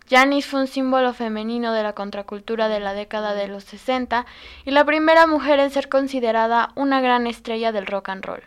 Janis 0.10 0.46
fue 0.46 0.60
un 0.60 0.68
símbolo 0.68 1.14
femenino 1.14 1.72
de 1.72 1.84
la 1.84 1.94
contracultura 1.94 2.68
de 2.68 2.82
la 2.82 2.94
década 2.94 3.34
de 3.34 3.48
los 3.48 3.64
60 3.64 4.26
y 4.66 4.72
la 4.72 4.84
primera 4.84 5.26
mujer 5.26 5.62
en 5.62 5.70
ser 5.70 5.88
considerada 5.88 6.74
una 6.76 7.00
gran 7.00 7.28
estrella 7.28 7.72
del 7.72 7.86
rock 7.86 8.10
and 8.10 8.26
roll. 8.26 8.44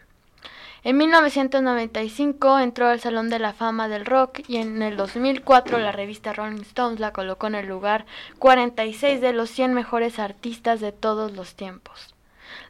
En 0.83 0.97
1995 0.97 2.59
entró 2.59 2.89
al 2.89 3.01
Salón 3.01 3.29
de 3.29 3.39
la 3.39 3.53
Fama 3.53 3.89
del 3.89 4.07
Rock 4.07 4.41
y 4.49 4.57
en 4.57 4.81
el 4.81 4.97
2004 4.97 5.79
la 5.79 5.93
revista 5.93 6.33
Rolling 6.33 6.63
Stones 6.63 7.01
la 7.01 7.13
colocó 7.13 7.49
en 7.49 7.57
el 7.57 7.67
lugar 7.67 8.07
46 8.39 9.21
de 9.21 9.35
los 9.35 9.51
100 9.51 9.75
mejores 9.75 10.19
artistas 10.19 10.81
de 10.81 10.93
todos 10.93 11.33
los 11.33 11.55
tiempos. 11.55 12.15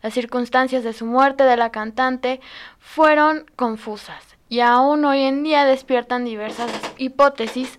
Las 0.02 0.12
circunstancias 0.12 0.82
de 0.82 0.92
su 0.92 1.06
muerte 1.06 1.44
de 1.44 1.56
la 1.56 1.70
cantante 1.70 2.40
fueron 2.80 3.46
confusas 3.54 4.24
y 4.48 4.58
aún 4.58 5.04
hoy 5.04 5.22
en 5.22 5.44
día 5.44 5.64
despiertan 5.64 6.24
diversas 6.24 6.72
hipótesis. 6.98 7.78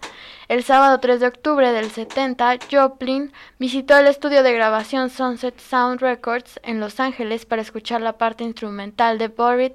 El 0.52 0.66
sábado 0.66 1.00
3 1.00 1.22
de 1.22 1.28
octubre 1.28 1.72
del 1.72 1.90
70, 1.90 2.58
Joplin 2.70 3.32
visitó 3.58 3.96
el 3.96 4.08
estudio 4.08 4.44
de 4.44 4.52
grabación 4.52 5.10
Sunset 5.10 5.58
Sound 5.58 6.02
Records 6.02 6.60
en 6.64 6.82
Los 6.82 7.00
Ángeles 7.00 7.46
para 7.46 7.62
escuchar 7.62 8.02
la 8.02 8.18
parte 8.18 8.44
instrumental 8.44 9.18
de 9.18 9.30
Buried 9.30 9.72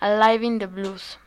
Alive 0.00 0.44
in 0.44 0.58
the 0.58 0.66
Blues. 0.66 1.20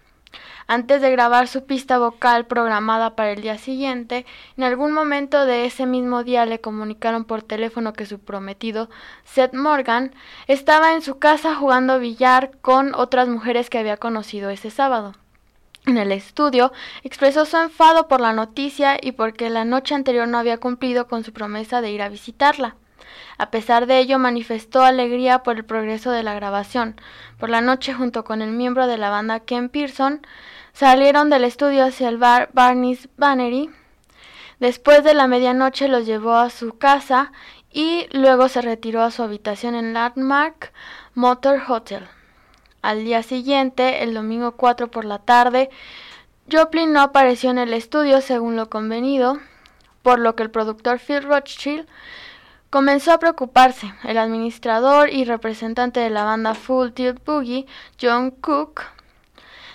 Antes 0.67 1.01
de 1.01 1.11
grabar 1.11 1.47
su 1.47 1.65
pista 1.65 1.97
vocal 1.97 2.45
programada 2.45 3.15
para 3.15 3.31
el 3.31 3.41
día 3.41 3.57
siguiente, 3.57 4.25
en 4.57 4.65
algún 4.65 4.91
momento 4.91 5.45
de 5.45 5.65
ese 5.65 5.85
mismo 5.85 6.25
día 6.25 6.45
le 6.45 6.59
comunicaron 6.59 7.23
por 7.23 7.41
teléfono 7.41 7.93
que 7.93 8.05
su 8.05 8.19
prometido, 8.19 8.89
Seth 9.23 9.53
Morgan, 9.53 10.13
estaba 10.47 10.91
en 10.91 11.01
su 11.01 11.19
casa 11.19 11.55
jugando 11.55 11.99
billar 11.99 12.51
con 12.59 12.93
otras 12.93 13.29
mujeres 13.29 13.69
que 13.69 13.77
había 13.77 13.95
conocido 13.95 14.49
ese 14.49 14.71
sábado. 14.71 15.13
En 15.89 15.97
el 15.97 16.11
estudio 16.11 16.71
expresó 17.01 17.45
su 17.45 17.57
enfado 17.57 18.07
por 18.07 18.21
la 18.21 18.31
noticia 18.31 18.99
y 19.01 19.13
porque 19.13 19.49
la 19.49 19.65
noche 19.65 19.95
anterior 19.95 20.27
no 20.27 20.37
había 20.37 20.59
cumplido 20.59 21.07
con 21.07 21.23
su 21.23 21.33
promesa 21.33 21.81
de 21.81 21.89
ir 21.89 22.03
a 22.03 22.09
visitarla. 22.09 22.75
A 23.39 23.49
pesar 23.49 23.87
de 23.87 23.97
ello, 23.97 24.19
manifestó 24.19 24.83
alegría 24.83 25.41
por 25.41 25.57
el 25.57 25.65
progreso 25.65 26.11
de 26.11 26.21
la 26.21 26.35
grabación. 26.35 27.01
Por 27.39 27.49
la 27.49 27.61
noche, 27.61 27.95
junto 27.95 28.23
con 28.23 28.43
el 28.43 28.51
miembro 28.51 28.85
de 28.85 28.99
la 28.99 29.09
banda 29.09 29.39
Ken 29.39 29.67
Pearson, 29.67 30.21
salieron 30.73 31.31
del 31.31 31.43
estudio 31.43 31.85
hacia 31.85 32.07
el 32.07 32.17
bar 32.17 32.51
Barney's 32.53 33.09
Bannery. 33.17 33.71
Después 34.59 35.03
de 35.03 35.15
la 35.15 35.25
medianoche 35.25 35.87
los 35.87 36.05
llevó 36.05 36.35
a 36.35 36.51
su 36.51 36.77
casa 36.77 37.31
y 37.73 38.05
luego 38.11 38.47
se 38.47 38.61
retiró 38.61 39.01
a 39.01 39.09
su 39.09 39.23
habitación 39.23 39.73
en 39.73 39.95
Landmark 39.95 40.71
Motor 41.15 41.63
Hotel. 41.67 42.07
Al 42.81 43.03
día 43.03 43.23
siguiente, 43.23 44.03
el 44.03 44.13
domingo 44.13 44.53
4 44.53 44.89
por 44.89 45.05
la 45.05 45.19
tarde, 45.19 45.69
Joplin 46.51 46.93
no 46.93 47.01
apareció 47.01 47.51
en 47.51 47.57
el 47.57 47.73
estudio 47.73 48.21
según 48.21 48.55
lo 48.55 48.69
convenido, 48.69 49.37
por 50.01 50.19
lo 50.19 50.35
que 50.35 50.43
el 50.43 50.49
productor 50.49 50.99
Phil 50.99 51.23
Rothschild 51.23 51.87
comenzó 52.69 53.11
a 53.11 53.19
preocuparse. 53.19 53.93
El 54.03 54.17
administrador 54.17 55.09
y 55.09 55.25
representante 55.25 55.99
de 55.99 56.09
la 56.09 56.23
banda 56.23 56.53
Full 56.53 56.91
Tilt 56.91 57.23
Boogie, 57.25 57.67
John 58.01 58.31
Cook, 58.31 58.83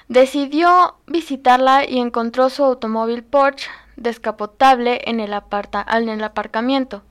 decidió 0.08 0.96
visitarla 1.06 1.88
y 1.88 1.98
encontró 1.98 2.50
su 2.50 2.64
automóvil 2.64 3.22
Porsche 3.22 3.68
descapotable 3.96 5.00
en 5.04 5.20
el, 5.20 5.32
en 5.32 6.08
el 6.08 6.24
aparcamiento. 6.24 7.02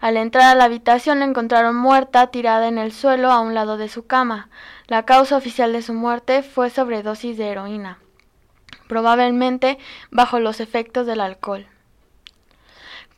Al 0.00 0.16
entrar 0.16 0.44
a 0.44 0.54
la 0.54 0.64
habitación 0.64 1.20
la 1.20 1.24
encontraron 1.24 1.74
muerta 1.74 2.28
tirada 2.28 2.68
en 2.68 2.78
el 2.78 2.92
suelo 2.92 3.32
a 3.32 3.40
un 3.40 3.54
lado 3.54 3.76
de 3.76 3.88
su 3.88 4.06
cama. 4.06 4.48
La 4.88 5.02
causa 5.04 5.36
oficial 5.36 5.74
de 5.74 5.82
su 5.82 5.92
muerte 5.92 6.42
fue 6.42 6.70
sobredosis 6.70 7.36
de 7.36 7.48
heroína, 7.48 7.98
probablemente 8.88 9.76
bajo 10.10 10.40
los 10.40 10.60
efectos 10.60 11.06
del 11.06 11.20
alcohol. 11.20 11.66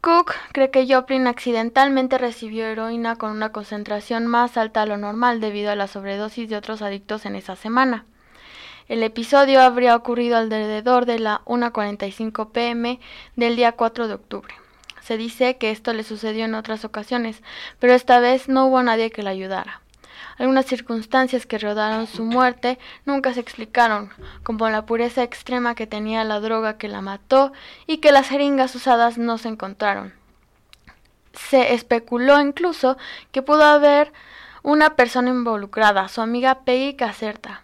Cook 0.01 0.33
cree 0.51 0.73
que 0.73 0.93
Joplin 0.93 1.29
accidentalmente 1.29 2.19
recibió 2.19 2.67
heroína 2.67 3.15
con 3.15 3.31
una 3.31 3.53
concentración 3.53 4.27
más 4.27 4.57
alta 4.57 4.83
a 4.83 4.87
lo 4.87 4.97
normal 4.97 5.41
debido 5.41 5.71
a 5.71 5.77
la 5.77 5.87
sobredosis 5.87 6.49
de 6.49 6.57
otros 6.57 6.83
adictos 6.83 7.25
en 7.25 7.37
esa 7.37 7.55
semana. 7.55 8.05
El 8.89 9.05
episodio 9.05 9.61
habría 9.61 9.95
ocurrido 9.95 10.39
alrededor 10.39 11.07
de 11.07 11.21
la 11.21 11.43
1.45 11.45 12.51
pm 12.51 12.99
del 13.37 13.55
día 13.55 13.71
4 13.71 14.09
de 14.09 14.15
octubre. 14.15 14.53
Se 15.03 15.17
dice 15.17 15.57
que 15.57 15.71
esto 15.71 15.93
le 15.93 16.03
sucedió 16.03 16.47
en 16.47 16.57
otras 16.57 16.85
ocasiones, 16.85 17.45
pero 17.79 17.93
esta 17.93 18.19
vez 18.19 18.49
no 18.49 18.67
hubo 18.67 18.83
nadie 18.83 19.13
que 19.13 19.23
la 19.23 19.31
ayudara. 19.31 19.83
Algunas 20.41 20.65
circunstancias 20.65 21.45
que 21.45 21.59
rodaron 21.59 22.07
su 22.07 22.25
muerte 22.25 22.79
nunca 23.05 23.35
se 23.35 23.41
explicaron, 23.41 24.09
como 24.43 24.71
la 24.71 24.87
pureza 24.87 25.23
extrema 25.23 25.75
que 25.75 25.87
tenía 25.87 26.25
la 26.25 26.41
droga 26.41 26.79
que 26.79 26.89
la 26.89 27.03
mató 27.03 27.53
y 27.87 27.99
que 27.99 28.11
las 28.11 28.31
jeringas 28.31 28.75
usadas 28.75 29.19
no 29.19 29.37
se 29.37 29.49
encontraron. 29.49 30.15
Se 31.35 31.75
especuló 31.75 32.41
incluso 32.41 32.97
que 33.33 33.43
pudo 33.43 33.65
haber 33.65 34.15
una 34.63 34.97
persona 34.97 35.29
involucrada, 35.29 36.09
su 36.09 36.23
amiga 36.23 36.61
Peggy 36.61 36.97
Caserta. 36.97 37.61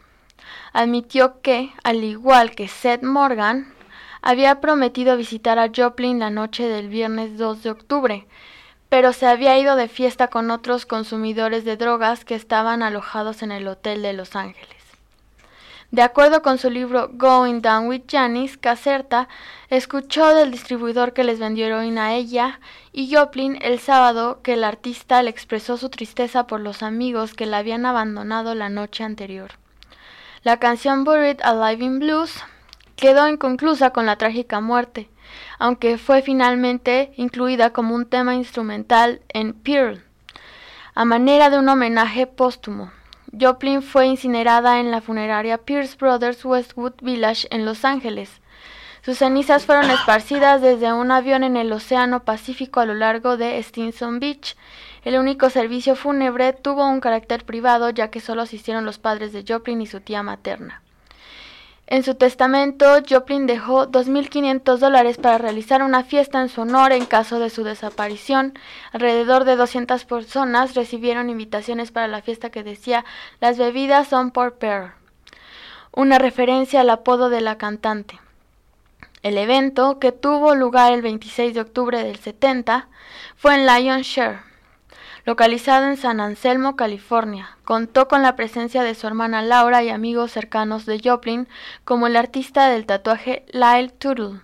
Admitió 0.75 1.41
que, 1.41 1.73
al 1.83 2.05
igual 2.05 2.51
que 2.55 2.69
Seth 2.69 3.03
Morgan, 3.03 3.73
había 4.21 4.61
prometido 4.61 5.17
visitar 5.17 5.59
a 5.59 5.71
Joplin 5.75 6.19
la 6.19 6.29
noche 6.29 6.69
del 6.69 6.91
viernes 6.91 7.39
2 7.39 7.63
de 7.63 7.71
octubre, 7.71 8.27
pero 8.89 9.13
se 9.13 9.27
había 9.27 9.59
ido 9.59 9.77
de 9.77 9.89
fiesta 9.89 10.29
con 10.29 10.51
otros 10.51 10.87
consumidores 10.87 11.65
de 11.65 11.77
drogas 11.77 12.25
que 12.25 12.35
estaban 12.35 12.83
alojados 12.83 13.43
en 13.43 13.53
el 13.53 13.67
hotel 13.69 14.03
de 14.03 14.13
Los 14.13 14.37
Ángeles. 14.37 14.77
De 15.93 16.03
acuerdo 16.03 16.43
con 16.43 16.59
su 16.59 16.69
libro 16.69 17.11
Going 17.13 17.61
Down 17.63 17.87
with 17.87 18.03
Janice, 18.09 18.59
Caserta 18.59 19.29
escuchó 19.71 20.35
del 20.35 20.51
distribuidor 20.51 21.13
que 21.13 21.23
les 21.23 21.39
vendió 21.39 21.67
heroína 21.67 22.07
a 22.07 22.15
ella 22.15 22.61
y 22.93 23.15
Joplin 23.15 23.59
el 23.63 23.79
sábado 23.79 24.41
que 24.43 24.55
el 24.55 24.65
artista 24.65 25.23
le 25.23 25.31
expresó 25.31 25.77
su 25.77 25.89
tristeza 25.89 26.47
por 26.49 26.61
los 26.61 26.83
amigos 26.83 27.35
que 27.35 27.47
la 27.47 27.59
habían 27.59 27.87
abandonado 27.87 28.55
la 28.55 28.69
noche 28.69 29.05
anterior. 29.05 29.53
La 30.43 30.59
canción 30.59 31.05
Buried 31.05 31.41
Alive 31.43 31.85
in 31.85 31.99
Blues 32.01 32.43
quedó 32.97 33.29
inconclusa 33.29 33.91
con 33.91 34.07
la 34.07 34.17
trágica 34.17 34.61
muerte, 34.61 35.09
aunque 35.59 35.99
fue 35.99 36.23
finalmente 36.23 37.13
incluida 37.17 37.71
como 37.73 37.95
un 37.95 38.07
tema 38.07 38.35
instrumental 38.35 39.21
en 39.29 39.53
Pearl, 39.53 40.03
a 40.95 41.05
manera 41.05 41.51
de 41.51 41.59
un 41.59 41.69
homenaje 41.69 42.27
póstumo. 42.27 42.91
Joplin 43.39 43.83
fue 43.83 44.07
incinerada 44.07 44.81
en 44.81 44.91
la 44.91 45.01
funeraria 45.01 45.59
Pierce 45.59 45.97
Brothers 45.99 46.45
Westwood 46.45 46.95
Village 47.03 47.49
en 47.51 47.65
Los 47.65 47.85
Ángeles. 47.85 48.41
Sus 49.03 49.19
cenizas 49.19 49.67
fueron 49.67 49.91
esparcidas 49.91 50.63
desde 50.63 50.93
un 50.93 51.11
avión 51.11 51.45
en 51.45 51.57
el 51.57 51.73
Océano 51.73 52.25
Pacífico 52.25 52.81
a 52.81 52.87
lo 52.87 52.95
largo 52.95 53.37
de 53.37 53.63
Stinson 53.63 54.21
Beach. 54.21 54.57
El 55.05 55.19
único 55.19 55.51
servicio 55.51 55.95
fúnebre 55.95 56.53
tuvo 56.53 56.89
un 56.89 57.01
carácter 57.01 57.45
privado 57.45 57.91
ya 57.91 58.11
que 58.11 58.21
solo 58.21 58.43
asistieron 58.43 58.85
los 58.85 58.99
padres 58.99 59.33
de 59.33 59.45
Joplin 59.47 59.81
y 59.81 59.87
su 59.87 60.01
tía 60.01 60.23
materna. 60.23 60.83
En 61.89 62.03
su 62.03 62.17
testamento, 62.17 62.85
Joplin 63.09 63.47
dejó 63.47 63.87
2.500 63.87 64.79
dólares 64.79 65.19
para 65.19 65.39
realizar 65.39 65.85
una 65.85 66.03
fiesta 66.03 66.41
en 66.41 66.49
su 66.49 66.63
honor 66.63 66.91
en 66.91 67.07
caso 67.07 67.39
de 67.39 67.49
su 67.49 67.63
desaparición. 67.63 68.59
Alrededor 68.91 69.45
de 69.45 69.55
200 69.55 70.05
personas 70.05 70.75
recibieron 70.75 71.31
invitaciones 71.31 71.93
para 71.93 72.09
la 72.09 72.23
fiesta 72.23 72.51
que 72.51 72.65
decía 72.65 73.05
Las 73.41 73.57
bebidas 73.57 74.09
son 74.09 74.33
por 74.33 74.55
Pearl, 74.55 74.95
una 75.93 76.19
referencia 76.19 76.81
al 76.81 76.91
apodo 76.91 77.31
de 77.31 77.41
la 77.41 77.57
cantante. 77.57 78.19
El 79.23 79.39
evento, 79.39 80.01
que 80.01 80.11
tuvo 80.11 80.57
lugar 80.57 80.93
el 80.93 81.03
26 81.03 81.55
de 81.55 81.61
octubre 81.61 82.03
del 82.03 82.17
70, 82.17 82.89
fue 83.37 83.55
en 83.55 83.67
Lion 83.67 84.03
Share, 84.03 84.41
localizado 85.27 85.89
en 85.89 85.97
San 85.97 86.21
Anselmo, 86.21 86.77
California. 86.77 87.59
Contó 87.65 88.07
con 88.07 88.23
la 88.23 88.37
presencia 88.37 88.85
de 88.85 88.95
su 88.95 89.09
hermana 89.09 89.43
Laura 89.43 89.83
y 89.83 89.91
amigos 89.91 90.31
cercanos 90.31 90.87
de 90.87 91.01
Joplin, 91.05 91.49
como 91.85 92.07
el 92.07 92.17
artista 92.17 92.69
del 92.69 92.87
tatuaje 92.87 93.45
Lyle 93.53 93.91
Tuttle, 93.91 94.41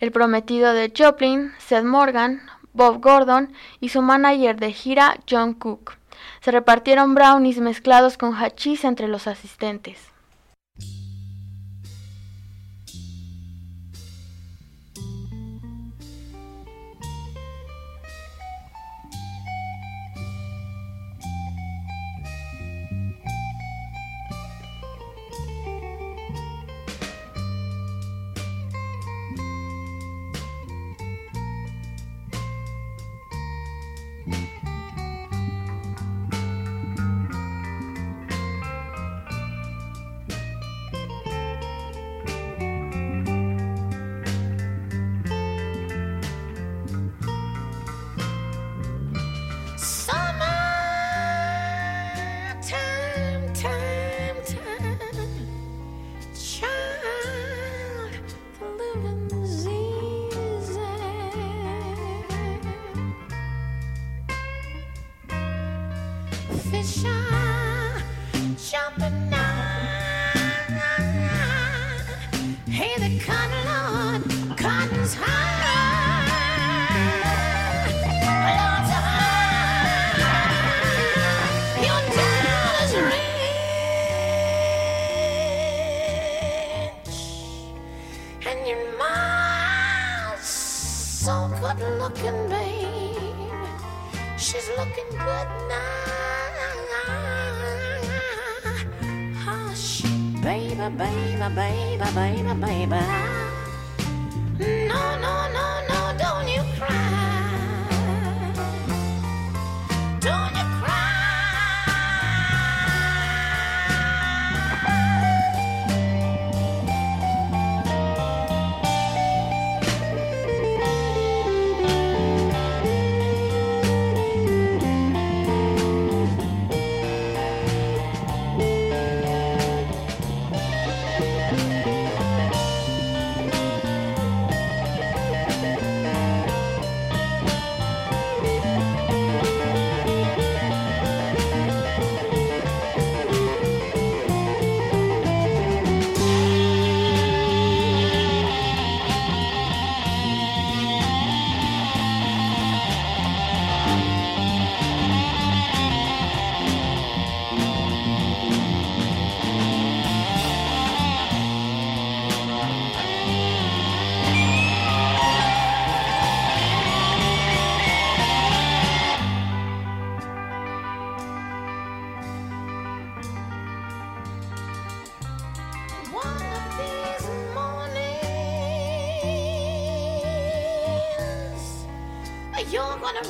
el 0.00 0.12
prometido 0.12 0.74
de 0.74 0.92
Joplin, 0.96 1.52
Seth 1.58 1.84
Morgan, 1.84 2.42
Bob 2.74 3.02
Gordon 3.02 3.54
y 3.80 3.88
su 3.88 4.02
manager 4.02 4.60
de 4.60 4.72
gira, 4.72 5.16
John 5.28 5.54
Cook. 5.54 5.94
Se 6.42 6.50
repartieron 6.50 7.14
brownies 7.14 7.58
mezclados 7.58 8.18
con 8.18 8.34
hachís 8.34 8.84
entre 8.84 9.08
los 9.08 9.26
asistentes. 9.26 10.11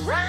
Right. 0.01 0.22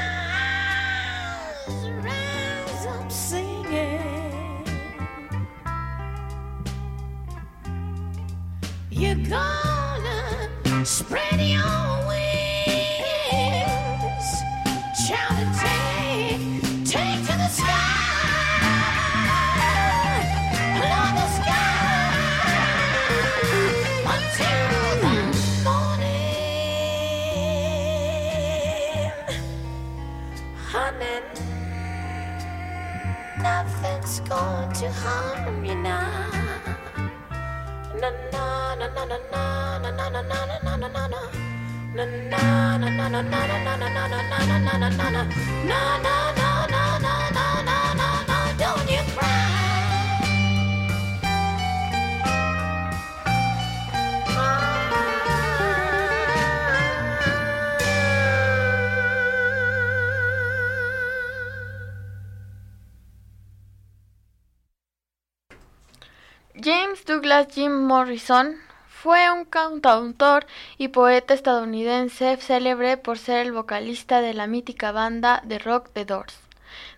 James 66.64 67.04
Douglas 67.04 67.46
Jim 67.54 67.86
Morrison 67.86 68.58
fue 69.04 69.30
un 69.30 69.44
cantautor 69.44 70.46
y 70.78 70.88
poeta 70.88 71.34
estadounidense 71.34 72.38
célebre 72.38 72.96
por 72.96 73.18
ser 73.18 73.44
el 73.44 73.52
vocalista 73.52 74.22
de 74.22 74.32
la 74.32 74.46
mítica 74.46 74.92
banda 74.92 75.42
de 75.44 75.58
rock 75.58 75.90
The 75.92 76.06
Doors. 76.06 76.34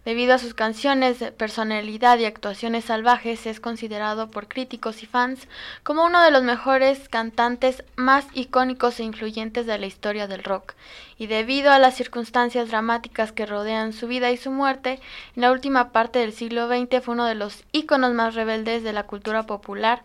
Debido 0.04 0.34
a 0.34 0.38
sus 0.38 0.54
canciones, 0.54 1.16
personalidad 1.36 2.16
y 2.20 2.24
actuaciones 2.24 2.84
salvajes, 2.84 3.44
es 3.46 3.58
considerado 3.58 4.30
por 4.30 4.46
críticos 4.46 5.02
y 5.02 5.06
fans 5.06 5.48
como 5.82 6.06
uno 6.06 6.22
de 6.22 6.30
los 6.30 6.44
mejores 6.44 7.08
cantantes 7.08 7.82
más 7.96 8.24
icónicos 8.34 9.00
e 9.00 9.02
influyentes 9.02 9.66
de 9.66 9.76
la 9.76 9.86
historia 9.86 10.28
del 10.28 10.44
rock. 10.44 10.74
Y 11.18 11.26
debido 11.26 11.72
a 11.72 11.80
las 11.80 11.96
circunstancias 11.96 12.68
dramáticas 12.68 13.32
que 13.32 13.46
rodean 13.46 13.92
su 13.92 14.06
vida 14.06 14.30
y 14.30 14.36
su 14.36 14.52
muerte, 14.52 15.00
en 15.34 15.42
la 15.42 15.50
última 15.50 15.90
parte 15.90 16.20
del 16.20 16.32
siglo 16.32 16.68
XX 16.68 17.04
fue 17.04 17.14
uno 17.14 17.24
de 17.24 17.34
los 17.34 17.64
íconos 17.72 18.14
más 18.14 18.36
rebeldes 18.36 18.84
de 18.84 18.92
la 18.92 19.08
cultura 19.08 19.42
popular, 19.42 20.04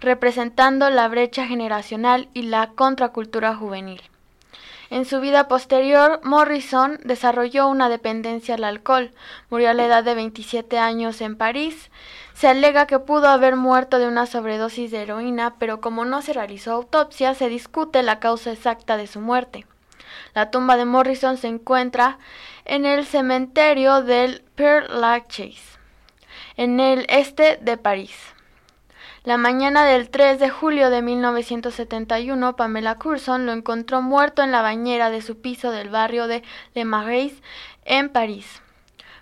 representando 0.00 0.90
la 0.90 1.08
brecha 1.08 1.46
generacional 1.46 2.28
y 2.34 2.42
la 2.42 2.68
contracultura 2.70 3.54
juvenil. 3.54 4.02
En 4.90 5.04
su 5.04 5.20
vida 5.20 5.48
posterior, 5.48 6.20
Morrison 6.24 6.98
desarrolló 7.04 7.68
una 7.68 7.90
dependencia 7.90 8.54
al 8.54 8.64
alcohol. 8.64 9.12
Murió 9.50 9.68
a 9.68 9.74
la 9.74 9.84
edad 9.84 10.02
de 10.02 10.14
27 10.14 10.78
años 10.78 11.20
en 11.20 11.36
París. 11.36 11.90
Se 12.32 12.48
alega 12.48 12.86
que 12.86 12.98
pudo 12.98 13.28
haber 13.28 13.54
muerto 13.56 13.98
de 13.98 14.08
una 14.08 14.24
sobredosis 14.24 14.90
de 14.90 15.02
heroína, 15.02 15.56
pero 15.58 15.82
como 15.82 16.06
no 16.06 16.22
se 16.22 16.32
realizó 16.32 16.72
autopsia, 16.72 17.34
se 17.34 17.50
discute 17.50 18.02
la 18.02 18.18
causa 18.18 18.50
exacta 18.50 18.96
de 18.96 19.06
su 19.06 19.20
muerte. 19.20 19.66
La 20.34 20.50
tumba 20.50 20.76
de 20.76 20.86
Morrison 20.86 21.36
se 21.36 21.48
encuentra 21.48 22.18
en 22.64 22.86
el 22.86 23.04
cementerio 23.04 24.02
del 24.02 24.42
Père 24.56 24.88
Lachaise, 24.88 25.78
en 26.56 26.80
el 26.80 27.04
este 27.10 27.58
de 27.60 27.76
París. 27.76 28.14
La 29.28 29.36
mañana 29.36 29.84
del 29.84 30.08
3 30.08 30.38
de 30.40 30.48
julio 30.48 30.88
de 30.88 31.02
1971, 31.02 32.56
Pamela 32.56 32.94
Curson 32.94 33.44
lo 33.44 33.52
encontró 33.52 34.00
muerto 34.00 34.42
en 34.42 34.52
la 34.52 34.62
bañera 34.62 35.10
de 35.10 35.20
su 35.20 35.38
piso 35.38 35.70
del 35.70 35.90
barrio 35.90 36.26
de 36.28 36.42
Le 36.72 36.86
Marais, 36.86 37.42
en 37.84 38.08
París, 38.08 38.62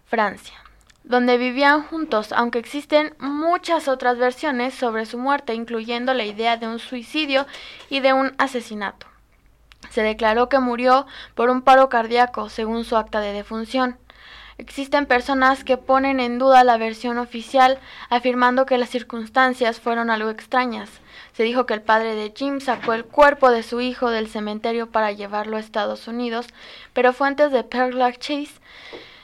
Francia, 0.04 0.54
donde 1.02 1.38
vivían 1.38 1.82
juntos, 1.82 2.30
aunque 2.30 2.60
existen 2.60 3.16
muchas 3.18 3.88
otras 3.88 4.16
versiones 4.16 4.74
sobre 4.74 5.06
su 5.06 5.18
muerte, 5.18 5.54
incluyendo 5.54 6.14
la 6.14 6.24
idea 6.24 6.56
de 6.56 6.68
un 6.68 6.78
suicidio 6.78 7.44
y 7.90 7.98
de 7.98 8.12
un 8.12 8.32
asesinato. 8.38 9.08
Se 9.90 10.04
declaró 10.04 10.48
que 10.48 10.60
murió 10.60 11.06
por 11.34 11.50
un 11.50 11.62
paro 11.62 11.88
cardíaco, 11.88 12.48
según 12.48 12.84
su 12.84 12.96
acta 12.96 13.18
de 13.18 13.32
defunción. 13.32 13.98
Existen 14.58 15.04
personas 15.04 15.64
que 15.64 15.76
ponen 15.76 16.18
en 16.18 16.38
duda 16.38 16.64
la 16.64 16.78
versión 16.78 17.18
oficial, 17.18 17.78
afirmando 18.08 18.64
que 18.64 18.78
las 18.78 18.88
circunstancias 18.88 19.80
fueron 19.80 20.08
algo 20.08 20.30
extrañas. 20.30 20.88
Se 21.34 21.42
dijo 21.42 21.66
que 21.66 21.74
el 21.74 21.82
padre 21.82 22.14
de 22.14 22.32
Jim 22.34 22.60
sacó 22.60 22.94
el 22.94 23.04
cuerpo 23.04 23.50
de 23.50 23.62
su 23.62 23.82
hijo 23.82 24.08
del 24.08 24.28
cementerio 24.28 24.90
para 24.90 25.12
llevarlo 25.12 25.58
a 25.58 25.60
Estados 25.60 26.08
Unidos, 26.08 26.46
pero 26.94 27.12
fuentes 27.12 27.52
de 27.52 27.64
Père 27.68 27.92
Lachaise, 27.92 28.60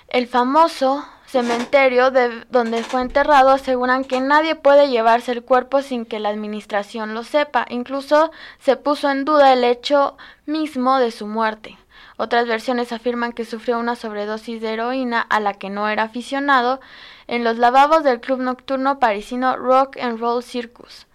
el 0.08 0.26
famoso 0.26 1.02
cementerio 1.24 2.10
de 2.10 2.44
donde 2.50 2.82
fue 2.82 3.00
enterrado, 3.00 3.48
aseguran 3.48 4.04
que 4.04 4.20
nadie 4.20 4.54
puede 4.54 4.90
llevarse 4.90 5.32
el 5.32 5.42
cuerpo 5.42 5.80
sin 5.80 6.04
que 6.04 6.20
la 6.20 6.28
administración 6.28 7.14
lo 7.14 7.24
sepa. 7.24 7.64
Incluso 7.70 8.30
se 8.58 8.76
puso 8.76 9.10
en 9.10 9.24
duda 9.24 9.54
el 9.54 9.64
hecho 9.64 10.18
mismo 10.44 10.98
de 10.98 11.10
su 11.10 11.26
muerte. 11.26 11.78
Otras 12.16 12.46
versiones 12.46 12.92
afirman 12.92 13.32
que 13.32 13.44
sufrió 13.44 13.78
una 13.78 13.96
sobredosis 13.96 14.60
de 14.60 14.72
heroína 14.72 15.20
a 15.20 15.40
la 15.40 15.54
que 15.54 15.70
no 15.70 15.88
era 15.88 16.04
aficionado 16.04 16.80
en 17.26 17.44
los 17.44 17.58
lavabos 17.58 18.04
del 18.04 18.20
club 18.20 18.40
nocturno 18.40 18.98
parisino 18.98 19.56
Rock 19.56 19.96
and 19.98 20.18
Roll 20.18 20.42
Circus 20.42 21.06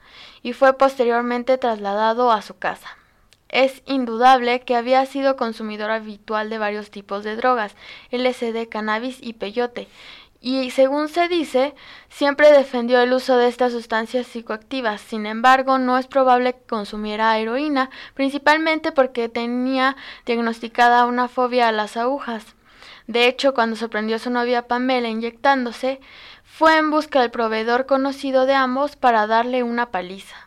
y 0.42 0.54
fue 0.54 0.78
posteriormente 0.78 1.58
trasladado 1.58 2.32
a 2.32 2.42
su 2.42 2.58
casa. 2.58 2.98
Es 3.50 3.82
indudable 3.86 4.62
que 4.62 4.76
había 4.76 5.06
sido 5.06 5.38
consumidor 5.38 5.90
habitual 5.90 6.50
de 6.50 6.58
varios 6.58 6.92
tipos 6.92 7.24
de 7.24 7.36
drogas, 7.38 7.76
LSD, 8.12 8.68
cannabis 8.68 9.20
y 9.22 9.34
peyote, 9.34 9.88
y 10.40 10.70
según 10.72 11.10
se 11.10 11.28
dice, 11.28 11.74
siempre 12.10 12.52
defendió 12.52 13.02
el 13.02 13.14
uso 13.14 13.38
de 13.38 13.48
estas 13.48 13.72
sustancias 13.72 14.28
psicoactivas. 14.28 15.02
Sin 15.02 15.26
embargo, 15.26 15.80
no 15.80 15.98
es 15.98 16.08
probable 16.08 16.54
que 16.54 16.66
consumiera 16.68 17.38
heroína, 17.38 17.90
principalmente 18.14 18.92
porque 18.92 19.30
tenía 19.30 19.96
diagnosticada 20.26 21.06
una 21.06 21.28
fobia 21.28 21.68
a 21.68 21.72
las 21.72 21.98
agujas. 21.98 22.56
De 23.08 23.28
hecho, 23.28 23.54
cuando 23.54 23.76
sorprendió 23.76 24.18
a 24.18 24.20
su 24.20 24.30
novia 24.30 24.68
Pamela 24.68 25.08
inyectándose, 25.08 26.00
fue 26.44 26.78
en 26.78 26.92
busca 26.92 27.22
del 27.22 27.32
proveedor 27.32 27.86
conocido 27.86 28.46
de 28.46 28.54
ambos 28.54 28.96
para 28.96 29.28
darle 29.28 29.64
una 29.64 29.92
paliza. 29.92 30.47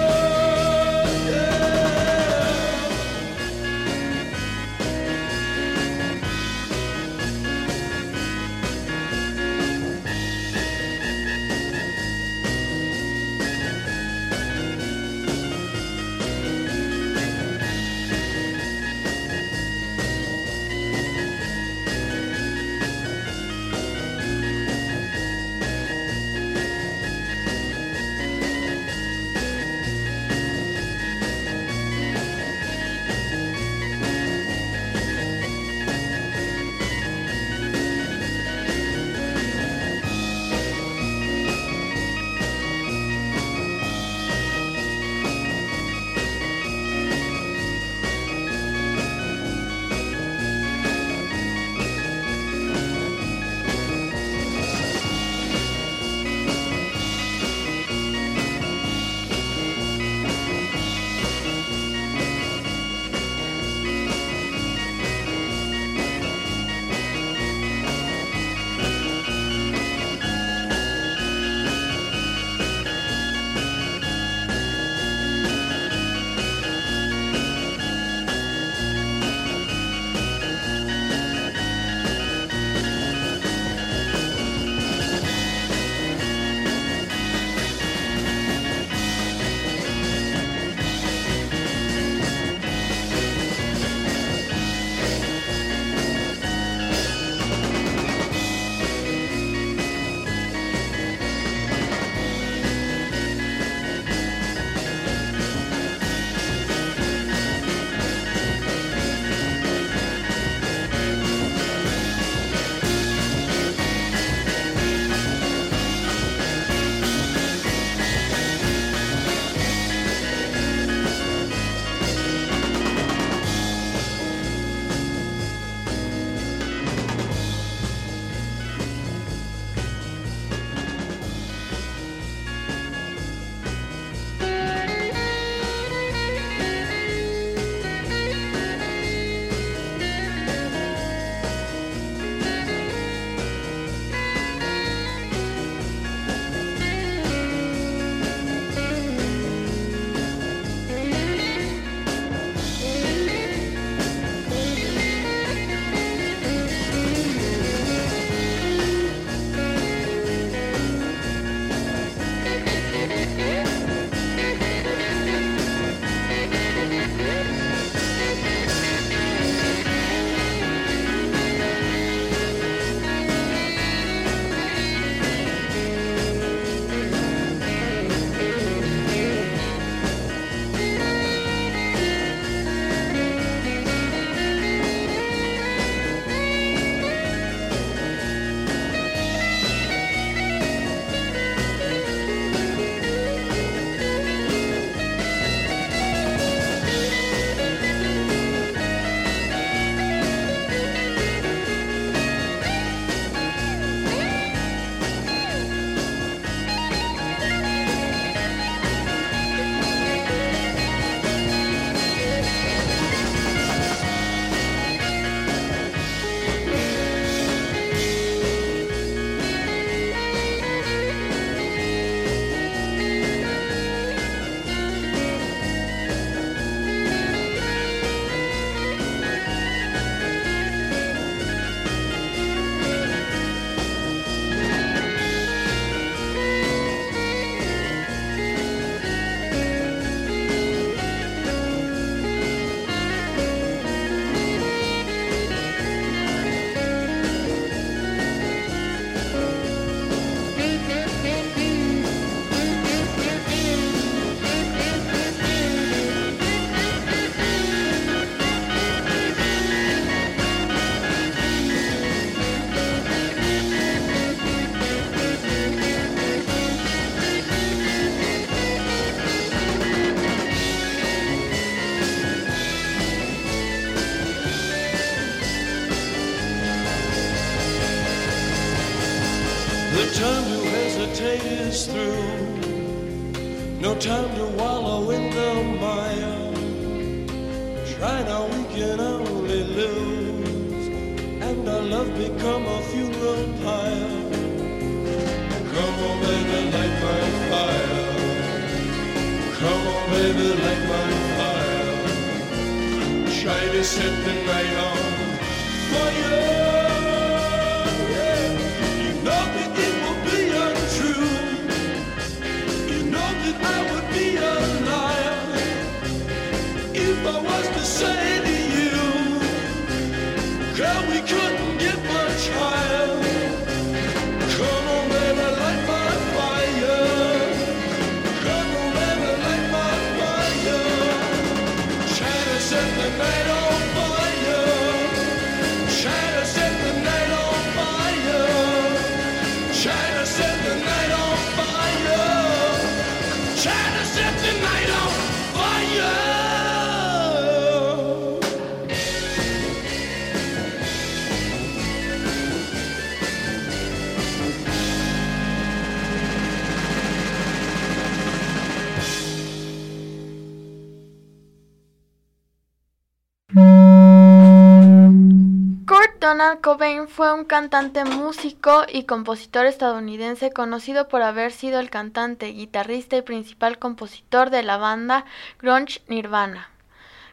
Donald 366.41 366.61
Cobain 366.61 367.07
fue 367.07 367.31
un 367.31 367.45
cantante, 367.45 368.03
músico 368.03 368.81
y 368.91 369.03
compositor 369.03 369.67
estadounidense 369.67 370.51
conocido 370.51 371.07
por 371.07 371.21
haber 371.21 371.51
sido 371.51 371.79
el 371.79 371.91
cantante, 371.91 372.47
guitarrista 372.47 373.15
y 373.15 373.21
principal 373.21 373.77
compositor 373.77 374.49
de 374.49 374.63
la 374.63 374.77
banda 374.77 375.25
grunge 375.59 376.01
Nirvana. 376.07 376.71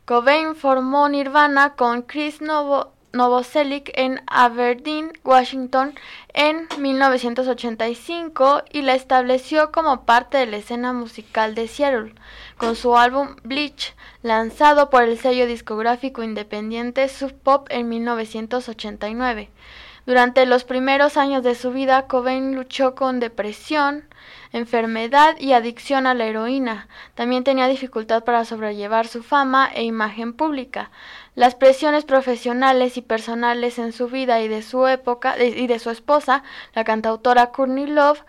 Cobain 0.04 0.54
formó 0.54 1.08
Nirvana 1.08 1.72
con 1.72 2.02
Chris 2.02 2.42
Novo- 2.42 2.92
Novoselic 3.14 3.90
en 3.94 4.20
Aberdeen, 4.26 5.12
Washington, 5.24 5.94
en 6.34 6.68
1985 6.76 8.62
y 8.70 8.82
la 8.82 8.94
estableció 8.94 9.72
como 9.72 10.04
parte 10.04 10.36
de 10.36 10.46
la 10.46 10.58
escena 10.58 10.92
musical 10.92 11.54
de 11.54 11.66
Seattle, 11.66 12.14
con 12.58 12.76
su 12.76 12.96
álbum 12.96 13.36
Bleach, 13.44 13.94
lanzado 14.22 14.90
por 14.90 15.04
el 15.04 15.18
sello 15.18 15.46
discográfico 15.46 16.22
independiente 16.22 17.08
Sub 17.08 17.32
Pop 17.32 17.68
en 17.70 17.88
1989. 17.88 19.48
Durante 20.04 20.46
los 20.46 20.64
primeros 20.64 21.16
años 21.16 21.42
de 21.42 21.54
su 21.54 21.70
vida, 21.70 22.06
Cobain 22.06 22.54
luchó 22.54 22.94
con 22.94 23.20
depresión, 23.20 24.04
enfermedad 24.52 25.36
y 25.38 25.52
adicción 25.52 26.06
a 26.06 26.14
la 26.14 26.24
heroína. 26.24 26.88
También 27.14 27.44
tenía 27.44 27.68
dificultad 27.68 28.24
para 28.24 28.46
sobrellevar 28.46 29.06
su 29.06 29.22
fama 29.22 29.70
e 29.74 29.84
imagen 29.84 30.32
pública. 30.32 30.90
Las 31.34 31.54
presiones 31.54 32.06
profesionales 32.06 32.96
y 32.96 33.02
personales 33.02 33.78
en 33.78 33.92
su 33.92 34.08
vida 34.08 34.40
y 34.40 34.48
de 34.48 34.62
su 34.62 34.86
época 34.86 35.36
y 35.38 35.66
de 35.66 35.78
su 35.78 35.90
esposa, 35.90 36.42
la 36.74 36.84
cantautora 36.84 37.52
Courtney 37.52 37.86
Love, 37.86 38.24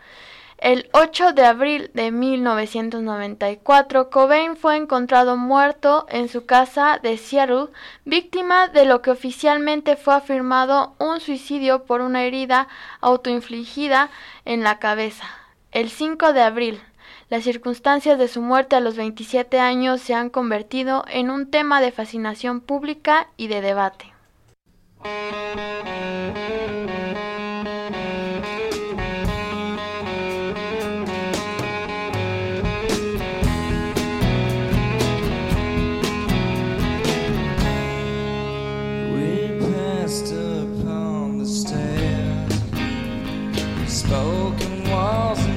el 0.62 0.89
8 0.91 1.32
de 1.34 1.45
abril 1.45 1.89
de 1.93 2.12
1994, 2.12 4.10
Cobain 4.10 4.57
fue 4.57 4.76
encontrado 4.76 5.38
muerto 5.38 6.05
en 6.10 6.28
su 6.28 6.45
casa 6.45 6.99
de 7.01 7.18
Seattle, 7.18 7.68
víctima 8.03 8.68
de 8.68 8.86
lo 8.86 9.01
que 9.01 9.12
oficialmente 9.12 9.95
fue 9.95 10.16
afirmado 10.16 10.95
un 10.99 11.22
suicidio 11.22 11.86
por 11.86 12.01
una 12.01 12.24
herida 12.24 12.68
autoinfligida 12.99 14.10
en 14.43 14.64
la 14.64 14.80
cabeza. 14.80 15.26
El 15.72 15.89
5 15.89 16.34
de 16.34 16.41
abril, 16.41 16.82
las 17.30 17.43
circunstancias 17.43 18.20
de 18.20 18.28
su 18.28 18.41
muerte 18.41 18.76
a 18.76 18.82
los 18.82 18.97
27 18.97 19.60
años 19.60 20.01
se 20.01 20.14
han 20.14 20.30
convertido 20.30 21.05
en 21.07 21.30
un 21.30 21.49
tema 21.49 21.80
de 21.80 21.93
fascinación 21.93 22.60
pública 22.60 23.30
y 23.38 23.47
de 23.47 23.62
debate. 23.62 24.14
Broken 44.10 44.89
walls 44.89 45.49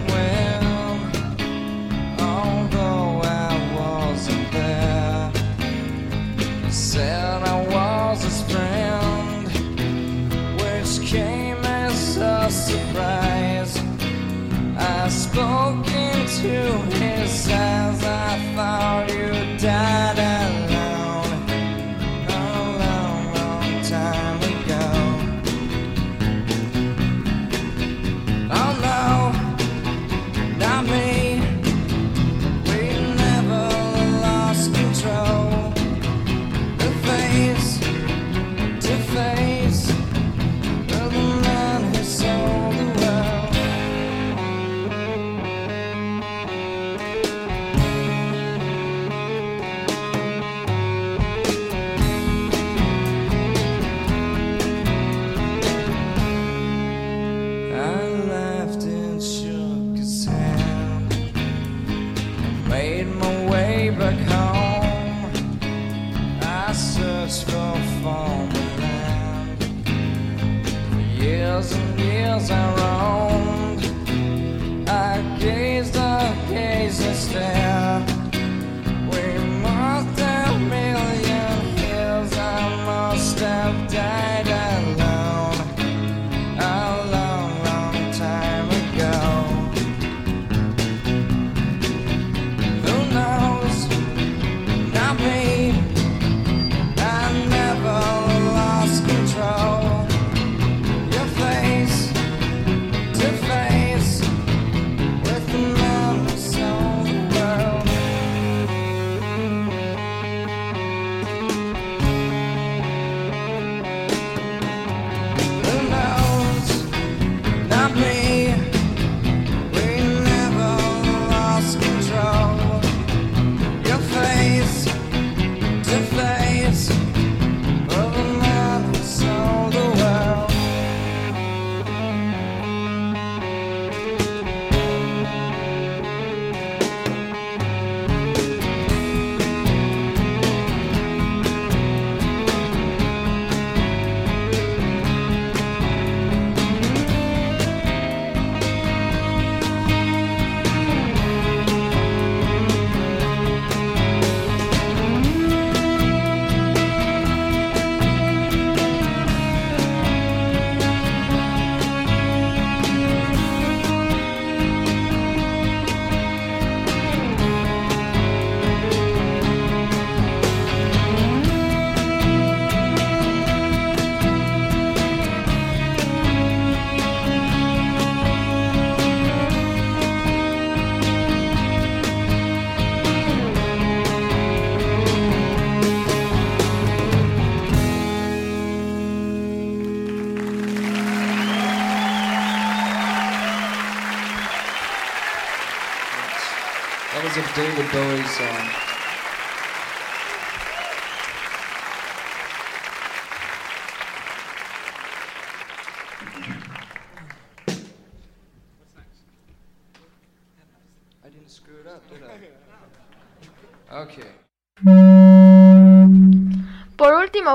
That 197.13 197.25
was 197.25 197.37
a 197.37 197.45
David 197.55 197.93
Bowie 197.93 198.27
song. 198.27 198.83
Um, 198.89 198.92